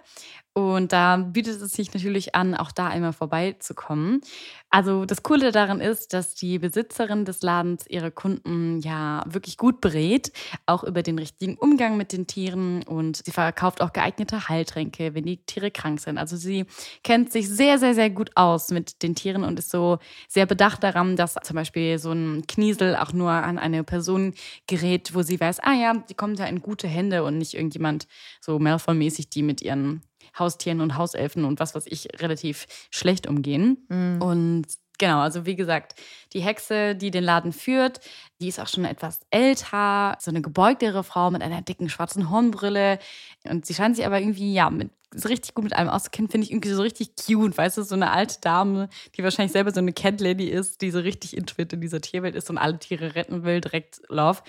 [0.56, 4.22] Und da bietet es sich natürlich an, auch da einmal vorbeizukommen.
[4.70, 9.82] Also das Coole daran ist, dass die Besitzerin des Ladens ihre Kunden ja wirklich gut
[9.82, 10.32] berät,
[10.64, 12.82] auch über den richtigen Umgang mit den Tieren.
[12.84, 16.16] Und sie verkauft auch geeignete Heiltränke, wenn die Tiere krank sind.
[16.16, 16.64] Also sie
[17.04, 20.82] kennt sich sehr, sehr, sehr gut aus mit den Tieren und ist so sehr bedacht
[20.82, 24.32] daran, dass zum Beispiel so ein Kniesel auch nur an eine Person
[24.66, 28.06] gerät, wo sie weiß, ah ja, die kommt ja in gute Hände und nicht irgendjemand
[28.40, 30.00] so Malfoy-mäßig, die mit ihren
[30.38, 33.86] Haustieren und Hauselfen und was weiß ich relativ schlecht umgehen.
[34.20, 34.66] Und
[34.98, 35.94] genau, also wie gesagt,
[36.32, 38.00] die Hexe, die den Laden führt,
[38.40, 42.98] die ist auch schon etwas älter, so eine gebeugtere Frau mit einer dicken schwarzen Hornbrille.
[43.44, 46.44] Und sie scheint sich aber irgendwie, ja, mit, so richtig gut mit allem auszukennen, finde
[46.44, 47.56] ich irgendwie so richtig cute.
[47.56, 50.90] Weißt du, so eine alte Dame, die wahrscheinlich selber so eine Cat Lady ist, die
[50.90, 54.40] so richtig intuit in dieser Tierwelt ist und alle Tiere retten will, direkt Love.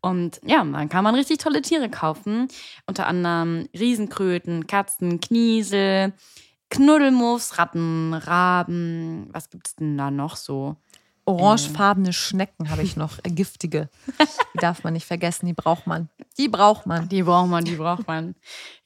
[0.00, 2.48] Und ja, dann kann man richtig tolle Tiere kaufen.
[2.86, 6.12] Unter anderem Riesenkröten, Katzen, Kniesel,
[6.70, 9.28] Knuddelmuffs, Ratten, Raben.
[9.32, 10.76] Was gibt es denn da noch so?
[11.26, 13.88] Orangefarbene Schnecken habe ich noch, äh, giftige.
[14.54, 16.08] Die darf man nicht vergessen, die braucht man.
[16.38, 17.08] Die braucht man.
[17.08, 18.34] Die braucht man, die braucht man.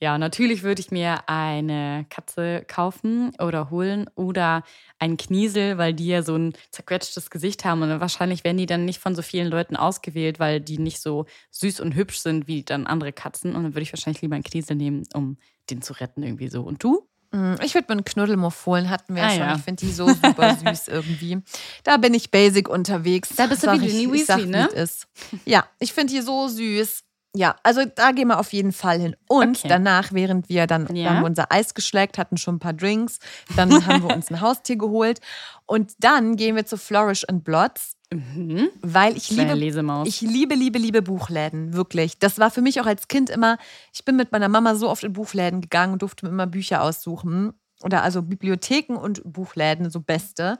[0.01, 4.62] Ja, natürlich würde ich mir eine Katze kaufen oder holen oder
[4.99, 8.84] einen Kniesel, weil die ja so ein zerquetschtes Gesicht haben und wahrscheinlich werden die dann
[8.84, 12.62] nicht von so vielen Leuten ausgewählt, weil die nicht so süß und hübsch sind wie
[12.62, 13.57] dann andere Katzen.
[13.57, 15.39] Und dann würde ich wahrscheinlich lieber einen Kniesel nehmen, um
[15.70, 16.62] den zu retten irgendwie so.
[16.62, 17.09] Und du?
[17.31, 19.39] Mm, Ich würde mir einen Knuddelmuff holen, hatten wir Ah, schon.
[19.41, 19.57] ja.
[19.57, 21.39] Ich finde die so super süß irgendwie.
[21.85, 23.31] Da bin ich basic unterwegs.
[23.37, 24.66] Da bist du Sag wie sag, Weasley, ne?
[24.68, 25.07] Ist.
[25.45, 27.05] Ja, ich finde die so süß.
[27.37, 29.16] Ja, also da gehen wir auf jeden Fall hin.
[29.29, 29.68] Und Okay.
[29.68, 31.05] danach, während wir dann Ja.
[31.05, 33.18] da haben wir unser Eis geschleckt, hatten schon ein paar Drinks,
[33.55, 35.20] dann haben wir uns ein Haustier geholt
[35.66, 38.70] und dann gehen wir zu Flourish and Blots, Mhm.
[38.81, 40.09] weil ich Kleine liebe Lesemaus.
[40.09, 42.18] ich liebe, liebe, liebe Buchläden, wirklich.
[42.18, 43.59] Das war für mich auch als Kind immer,
[43.93, 46.83] ich bin mit meiner Mama so oft in Buchläden gegangen und durfte mir immer Bücher
[46.83, 47.53] aussuchen.
[47.83, 50.59] Oder also Bibliotheken und Buchläden, so beste.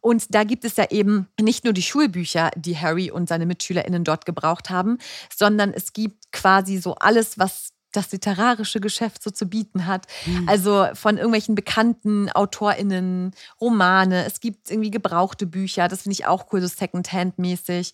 [0.00, 4.04] Und da gibt es ja eben nicht nur die Schulbücher, die Harry und seine MitschülerInnen
[4.04, 4.98] dort gebraucht haben,
[5.34, 10.06] sondern es gibt quasi so alles, was das literarische Geschäft so zu bieten hat.
[10.46, 16.46] Also von irgendwelchen bekannten AutorInnen, Romane, es gibt irgendwie gebrauchte Bücher, das finde ich auch
[16.52, 17.92] cool, so Secondhand-mäßig.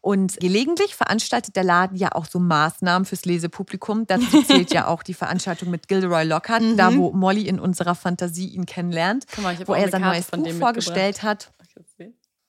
[0.00, 4.06] Und gelegentlich veranstaltet der Laden ja auch so Maßnahmen fürs Lesepublikum.
[4.06, 8.48] Dazu zählt ja auch die Veranstaltung mit Gilderoy Lockhart, da wo Molly in unserer Fantasie
[8.48, 11.50] ihn kennenlernt, mal, ich wo er sein neues von Buch vorgestellt hat.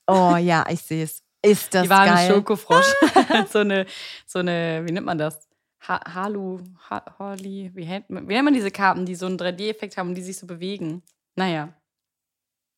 [0.08, 1.22] Oh ja, ich sehe es.
[1.42, 2.16] Ist das Die war geil?
[2.16, 2.86] ein Schokofrosch.
[3.52, 3.86] so eine,
[4.26, 5.47] so eine, wie nennt man das?
[5.88, 6.60] Ha Halu,
[6.90, 10.10] ha Harley, wie nennt, man, wie nennt man diese Karten, die so einen 3D-Effekt haben
[10.10, 11.02] und die sich so bewegen?
[11.36, 11.74] Naja.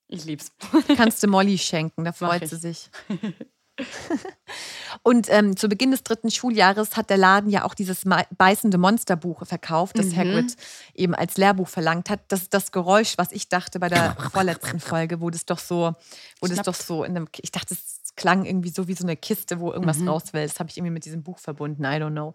[0.08, 0.52] Ich lieb's.
[0.98, 2.90] Kannst du Molly schenken, da freut sie sich.
[5.04, 8.04] Und ähm, zu Beginn des dritten Schuljahres hat der Laden ja auch dieses
[8.38, 10.16] beißende Monsterbuch verkauft, das Mhm.
[10.18, 10.56] Hagrid
[10.96, 12.20] eben als Lehrbuch verlangt hat.
[12.28, 15.94] Das ist das Geräusch, was ich dachte bei der vorletzten Folge, wo das doch so,
[16.48, 16.68] Das Schnappt.
[16.68, 19.72] doch so in einem, ich dachte, es klang irgendwie so wie so eine Kiste, wo
[19.72, 20.10] irgendwas Mhm.
[20.10, 20.46] raus will.
[20.46, 21.84] Das habe ich irgendwie mit diesem Buch verbunden.
[21.84, 22.34] I don't know.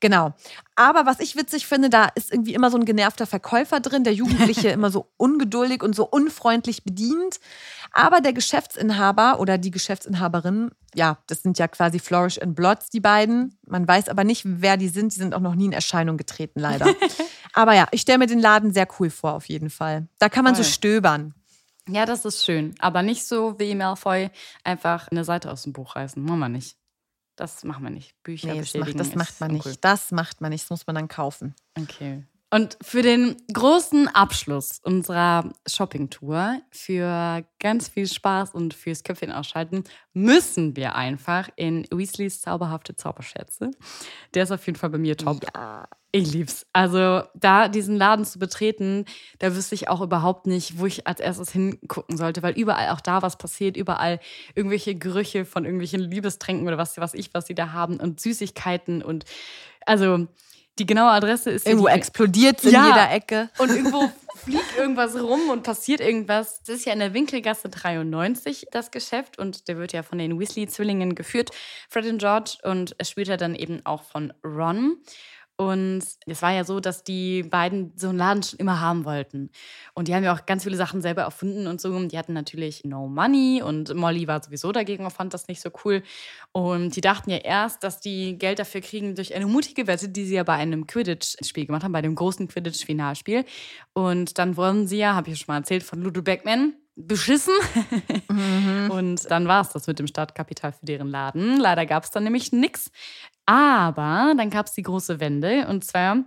[0.00, 0.34] Genau.
[0.76, 4.12] Aber was ich witzig finde, da ist irgendwie immer so ein genervter Verkäufer drin, der
[4.14, 7.40] Jugendliche immer so ungeduldig und so unfreundlich bedient.
[7.92, 13.00] Aber der Geschäftsinhaber oder die Geschäftsinhaberin, ja, das sind ja quasi Flourish and Blots, die
[13.00, 13.58] beiden.
[13.66, 15.14] Man weiß aber nicht, wer die sind.
[15.14, 16.86] Die sind auch noch nie in Erscheinung getreten, leider.
[17.54, 20.08] aber ja, ich stelle mir den Laden sehr cool vor, auf jeden Fall.
[20.18, 20.72] Da kann man so Voll.
[20.72, 21.34] stöbern.
[21.88, 22.74] Ja, das ist schön.
[22.78, 24.30] Aber nicht so wie Malfoy
[24.64, 26.22] einfach eine Seite aus dem Buch reißen.
[26.22, 26.76] Machen wir nicht.
[27.36, 28.14] Das machen wir nicht.
[28.22, 29.84] Bücher Nee, das macht, das macht man nicht.
[29.84, 30.64] Das macht man nicht.
[30.64, 31.54] Das muss man dann kaufen.
[31.78, 32.24] Okay.
[32.54, 39.84] Und für den großen Abschluss unserer Shoppingtour, für ganz viel Spaß und fürs Köpfchen ausschalten,
[40.12, 43.70] müssen wir einfach in Weasleys zauberhafte Zauberschätze.
[44.34, 45.46] Der ist auf jeden Fall bei mir top.
[45.54, 45.88] Ja.
[46.14, 46.66] Ich lieb's.
[46.74, 49.06] Also, da diesen Laden zu betreten,
[49.38, 53.00] da wüsste ich auch überhaupt nicht, wo ich als erstes hingucken sollte, weil überall auch
[53.00, 54.20] da was passiert, überall
[54.54, 59.02] irgendwelche Gerüche von irgendwelchen Liebestränken oder was, was ich, was sie da haben und Süßigkeiten
[59.02, 59.24] und
[59.86, 60.28] also
[60.82, 62.86] die genaue Adresse ist Irgendwo die- explodiert in Ja.
[62.88, 63.50] jeder Ecke.
[63.58, 66.60] und irgendwo fliegt irgendwas rum und passiert irgendwas.
[66.64, 70.40] Das ist ja in der Winkelgasse 93 das Geschäft und der wird ja von den
[70.40, 71.50] Weasley-Zwillingen geführt,
[71.88, 74.96] Fred und George und später dann eben auch von Ron.
[75.70, 79.50] Und es war ja so, dass die beiden so einen Laden schon immer haben wollten.
[79.94, 81.90] Und die haben ja auch ganz viele Sachen selber erfunden und so.
[81.90, 85.60] Und die hatten natürlich no money und Molly war sowieso dagegen und fand das nicht
[85.60, 86.02] so cool.
[86.50, 90.24] Und die dachten ja erst, dass die Geld dafür kriegen durch eine mutige Wette, die
[90.24, 93.44] sie ja bei einem Quidditch-Spiel gemacht haben, bei dem großen Quidditch-Finalspiel.
[93.92, 97.54] Und dann wurden sie ja, habe ich schon mal erzählt, von Ludo Beckman beschissen.
[98.90, 101.58] Und dann war es das mit dem Startkapital für deren Laden.
[101.58, 102.90] Leider gab es dann nämlich nichts.
[103.46, 106.24] Aber dann gab es die große Wende und zwar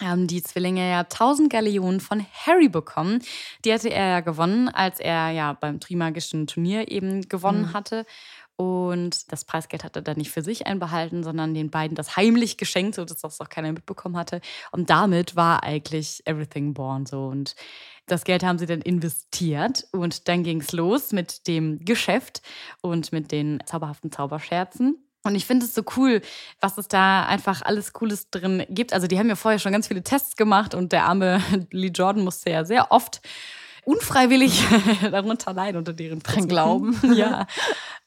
[0.00, 3.20] haben die Zwillinge ja 1000 Galeonen von Harry bekommen.
[3.64, 8.06] Die hatte er ja gewonnen, als er ja beim Trimagischen Turnier eben gewonnen hatte.
[8.60, 12.56] Und das Preisgeld hat er dann nicht für sich einbehalten, sondern den beiden das heimlich
[12.56, 14.40] geschenkt, sodass das auch keiner mitbekommen hatte.
[14.72, 17.26] Und damit war eigentlich everything born so.
[17.26, 17.54] Und
[18.06, 19.86] das Geld haben sie dann investiert.
[19.92, 22.42] Und dann ging es los mit dem Geschäft
[22.80, 25.07] und mit den zauberhaften Zauberscherzen.
[25.24, 26.22] Und ich finde es so cool,
[26.60, 28.92] was es da einfach alles Cooles drin gibt.
[28.92, 32.24] Also, die haben ja vorher schon ganz viele Tests gemacht und der arme Lee Jordan
[32.24, 33.20] musste ja sehr oft
[33.84, 34.64] unfreiwillig
[35.10, 36.98] darunter leiden unter deren Dran glauben.
[37.14, 37.46] Ja.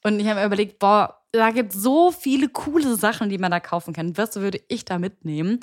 [0.03, 3.51] Und ich habe mir überlegt, boah, da gibt es so viele coole Sachen, die man
[3.51, 4.17] da kaufen kann.
[4.17, 5.59] Was würde ich da mitnehmen?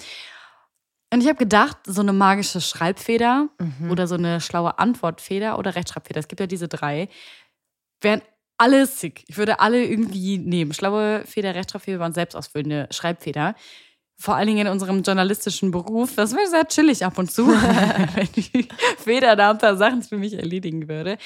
[1.12, 3.49] Und ich habe gedacht, so eine magische Schreibfeder
[3.90, 7.09] oder so eine schlaue Antwortfeder oder Rechtschreibfeder, es gibt ja diese drei,
[8.01, 8.20] wären
[8.59, 9.25] alle sick.
[9.29, 10.75] Ich würde alle irgendwie nehmen.
[10.75, 13.55] Schlaue Feder, Rechtschreibfeder und selbstausfüllende Schreibfeder.
[14.21, 16.17] Vor allen Dingen in unserem journalistischen Beruf.
[16.17, 17.47] Das wäre sehr chillig ab und zu,
[18.15, 21.19] wenn die Feder da ein paar Sachen für mich erledigen würde.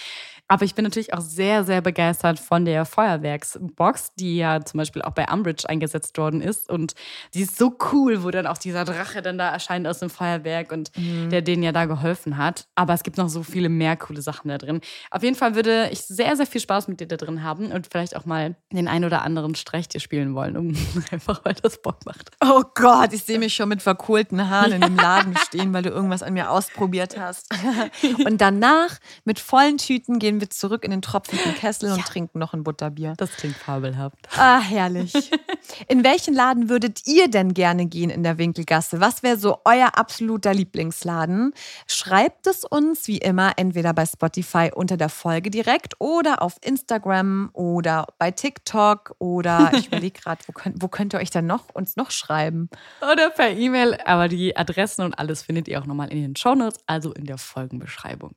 [0.49, 5.03] Aber ich bin natürlich auch sehr, sehr begeistert von der Feuerwerksbox, die ja zum Beispiel
[5.03, 6.69] auch bei Umbridge eingesetzt worden ist.
[6.69, 6.95] Und
[7.35, 10.73] die ist so cool, wo dann auch dieser Drache dann da erscheint aus dem Feuerwerk
[10.73, 12.67] und der denen ja da geholfen hat.
[12.75, 14.81] Aber es gibt noch so viele mehr coole Sachen da drin.
[15.11, 17.89] Auf jeden Fall würde ich sehr, sehr viel Spaß mit dir da drin haben und
[17.91, 20.77] vielleicht auch mal den ein oder anderen Streich dir spielen wollen, um
[21.11, 22.31] einfach, weil das Bock macht.
[22.45, 25.91] Oh Gott, ich sehe mich schon mit verkohlten Haaren in dem Laden stehen, weil du
[25.91, 27.49] irgendwas an mir ausprobiert hast.
[28.25, 32.55] Und danach mit vollen Tüten gehen wir zurück in den tropfenden Kessel und trinken noch
[32.55, 33.15] ein Butterbier.
[33.17, 34.17] Das klingt fabelhaft.
[34.37, 35.13] Ah, herrlich.
[35.89, 39.01] In welchen Laden würdet ihr denn gerne gehen in der Winkelgasse?
[39.01, 41.55] Was wäre so euer absoluter Lieblingsladen?
[41.87, 47.51] Schreibt es uns wie immer entweder bei Spotify unter der Folge direkt oder auf Instagram
[47.53, 51.69] oder bei TikTok oder ich überlege gerade, wo könnt, wo könnt ihr euch denn noch
[51.75, 52.69] uns noch schreiben?
[53.01, 53.99] Oder per E-Mail.
[54.05, 57.39] Aber die Adressen und alles findet ihr auch nochmal in den Shownotes, also in der
[57.39, 58.35] Folgenbeschreibung.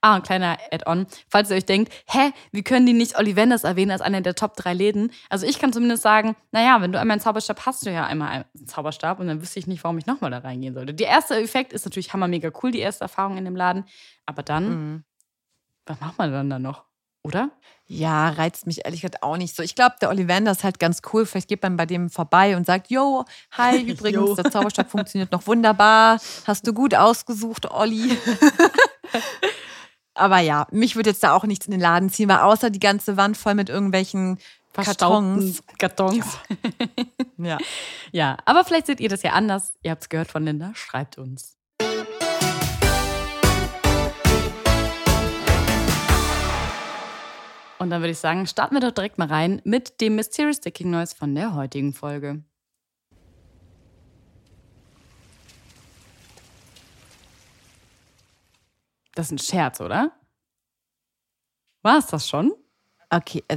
[0.00, 1.06] Ah, ein kleiner Add-on.
[1.28, 4.56] Falls ihr euch denkt, hä, wie können die nicht Ollivanders erwähnen als einer der Top
[4.56, 5.12] drei Läden?
[5.28, 8.46] Also ich kann zumindest sagen, naja, wenn du einmal einen Zauberstab hast, du ja einmal
[8.54, 10.94] einen Zauberstab und dann wüsste ich nicht, warum ich nochmal da reingehen sollte.
[10.94, 13.84] Der erste Effekt ist natürlich hammer mega cool, die erste Erfahrung in dem Laden.
[14.26, 15.04] Aber dann,
[15.86, 16.84] was macht man dann da noch?
[17.22, 17.50] Oder?
[17.86, 19.62] Ja, reizt mich ehrlich gesagt auch nicht so.
[19.62, 21.26] Ich glaube, der Ollivander ist halt ganz cool.
[21.26, 25.46] Vielleicht geht man bei dem vorbei und sagt, yo, hi, übrigens, der Zauberstab funktioniert noch
[25.46, 26.18] wunderbar.
[26.46, 28.16] Hast du gut ausgesucht, Olli.
[30.14, 32.80] Aber ja, mich würde jetzt da auch nichts in den Laden ziehen, weil außer die
[32.80, 34.38] ganze Wand voll mit irgendwelchen
[34.72, 35.62] Kartons.
[35.78, 36.38] Kartons.
[37.38, 37.58] Ja.
[38.10, 39.74] Ja, aber vielleicht seht ihr das ja anders.
[39.82, 40.72] Ihr habt es gehört von Linda.
[40.74, 41.58] Schreibt uns.
[47.78, 50.90] Und dann würde ich sagen, starten wir doch direkt mal rein mit dem Mysterious Sticking
[50.90, 52.42] Noise von der heutigen Folge.
[59.18, 60.12] Das ist ein Scherz, oder?
[61.82, 62.54] War es das schon?
[63.10, 63.42] Okay.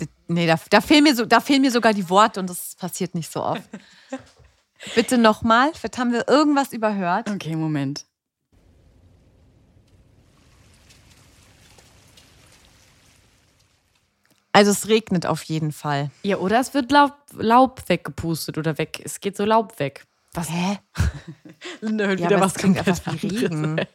[0.00, 2.74] Es, nee, da, da, fehlen mir so, da fehlen mir sogar die Worte und das
[2.74, 3.62] passiert nicht so oft.
[4.94, 5.72] Bitte nochmal.
[5.72, 7.30] Vielleicht haben wir irgendwas überhört.
[7.30, 8.04] Okay, Moment.
[14.52, 16.10] Also es regnet auf jeden Fall.
[16.22, 19.00] Ja, oder es wird Laub, Laub weggepustet oder weg.
[19.02, 20.06] Es geht so Laub weg.
[20.38, 20.50] Was?
[20.50, 20.78] Hä?
[21.80, 23.86] Linda hört Ja, wieder was komplett anderes.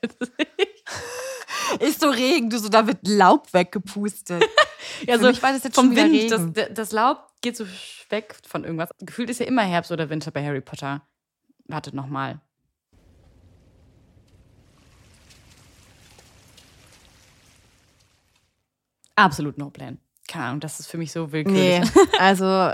[1.80, 4.44] Ist so Regen, du so, da wird Laub weggepustet.
[5.08, 6.74] Ja, so war das jetzt vom Wind, das, Regen.
[6.76, 7.66] das Laub geht so
[8.10, 8.89] weg von irgendwas.
[9.00, 11.02] Gefühlt ist ja immer Herbst oder Winter bei Harry Potter.
[11.66, 12.39] Wartet noch mal.
[19.16, 19.98] Absolut no plan.
[20.28, 21.82] Keine Ahnung, das ist für mich so willkürlich.
[21.82, 22.72] Nee, also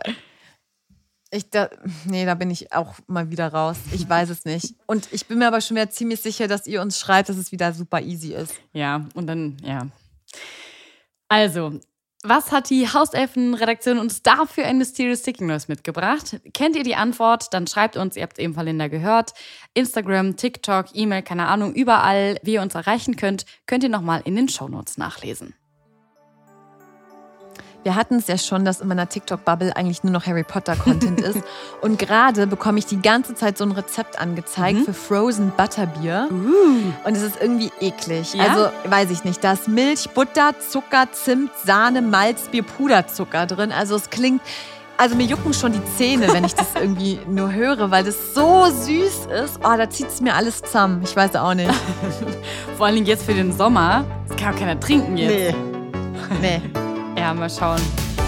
[1.31, 1.69] ich da,
[2.05, 3.77] nee, da bin ich auch mal wieder raus.
[3.91, 4.75] Ich weiß es nicht.
[4.87, 7.51] Und ich bin mir aber schon wieder ziemlich sicher, dass ihr uns schreibt, dass es
[7.51, 8.55] wieder super easy ist.
[8.73, 9.87] Ja, und dann, ja.
[11.27, 11.79] Also,
[12.23, 16.41] was hat die Hauselfen-Redaktion uns da für ein Mysterious Sticking News mitgebracht?
[16.53, 17.53] Kennt ihr die Antwort?
[17.53, 19.33] Dann schreibt uns, ihr habt eben von Linda gehört.
[19.73, 24.35] Instagram, TikTok, E-Mail, keine Ahnung, überall, wie ihr uns erreichen könnt, könnt ihr nochmal in
[24.35, 25.53] den Shownotes nachlesen.
[27.83, 31.39] Wir hatten es ja schon, dass in meiner TikTok-Bubble eigentlich nur noch Harry Potter-Content ist.
[31.81, 36.27] Und gerade bekomme ich die ganze Zeit so ein Rezept angezeigt für Frozen Butterbier.
[36.29, 38.33] Und es ist irgendwie eklig.
[38.33, 38.43] Ja?
[38.47, 39.41] Also, weiß ich nicht.
[39.43, 43.71] Da ist Milch, Butter, Zucker, Zimt, Sahne, Malzbier, Puderzucker drin.
[43.71, 44.41] Also, es klingt.
[44.97, 48.65] Also, mir jucken schon die Zähne, wenn ich das irgendwie nur höre, weil das so
[48.65, 49.59] süß ist.
[49.59, 51.01] Oh, da zieht es mir alles zusammen.
[51.03, 51.71] Ich weiß auch nicht.
[52.77, 54.03] Vor allen Dingen jetzt für den Sommer.
[54.27, 55.55] Das kann auch keiner trinken jetzt.
[56.41, 56.61] Nee.
[57.19, 57.81] Ja, mal schauen.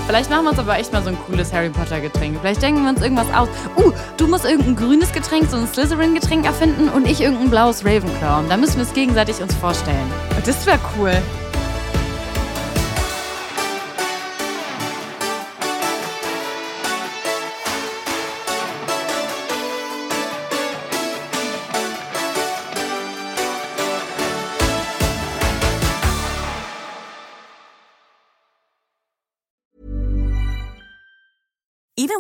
[0.06, 2.38] Vielleicht machen wir uns aber echt mal so ein cooles Harry Potter Getränk.
[2.42, 3.48] Vielleicht denken wir uns irgendwas aus.
[3.78, 7.86] Uh, du musst irgendein grünes Getränk, so ein Slytherin Getränk erfinden und ich irgendein blaues
[7.86, 8.44] Ravenclaw.
[8.50, 10.12] Da müssen wir es gegenseitig uns vorstellen.
[10.46, 11.14] Das wäre cool.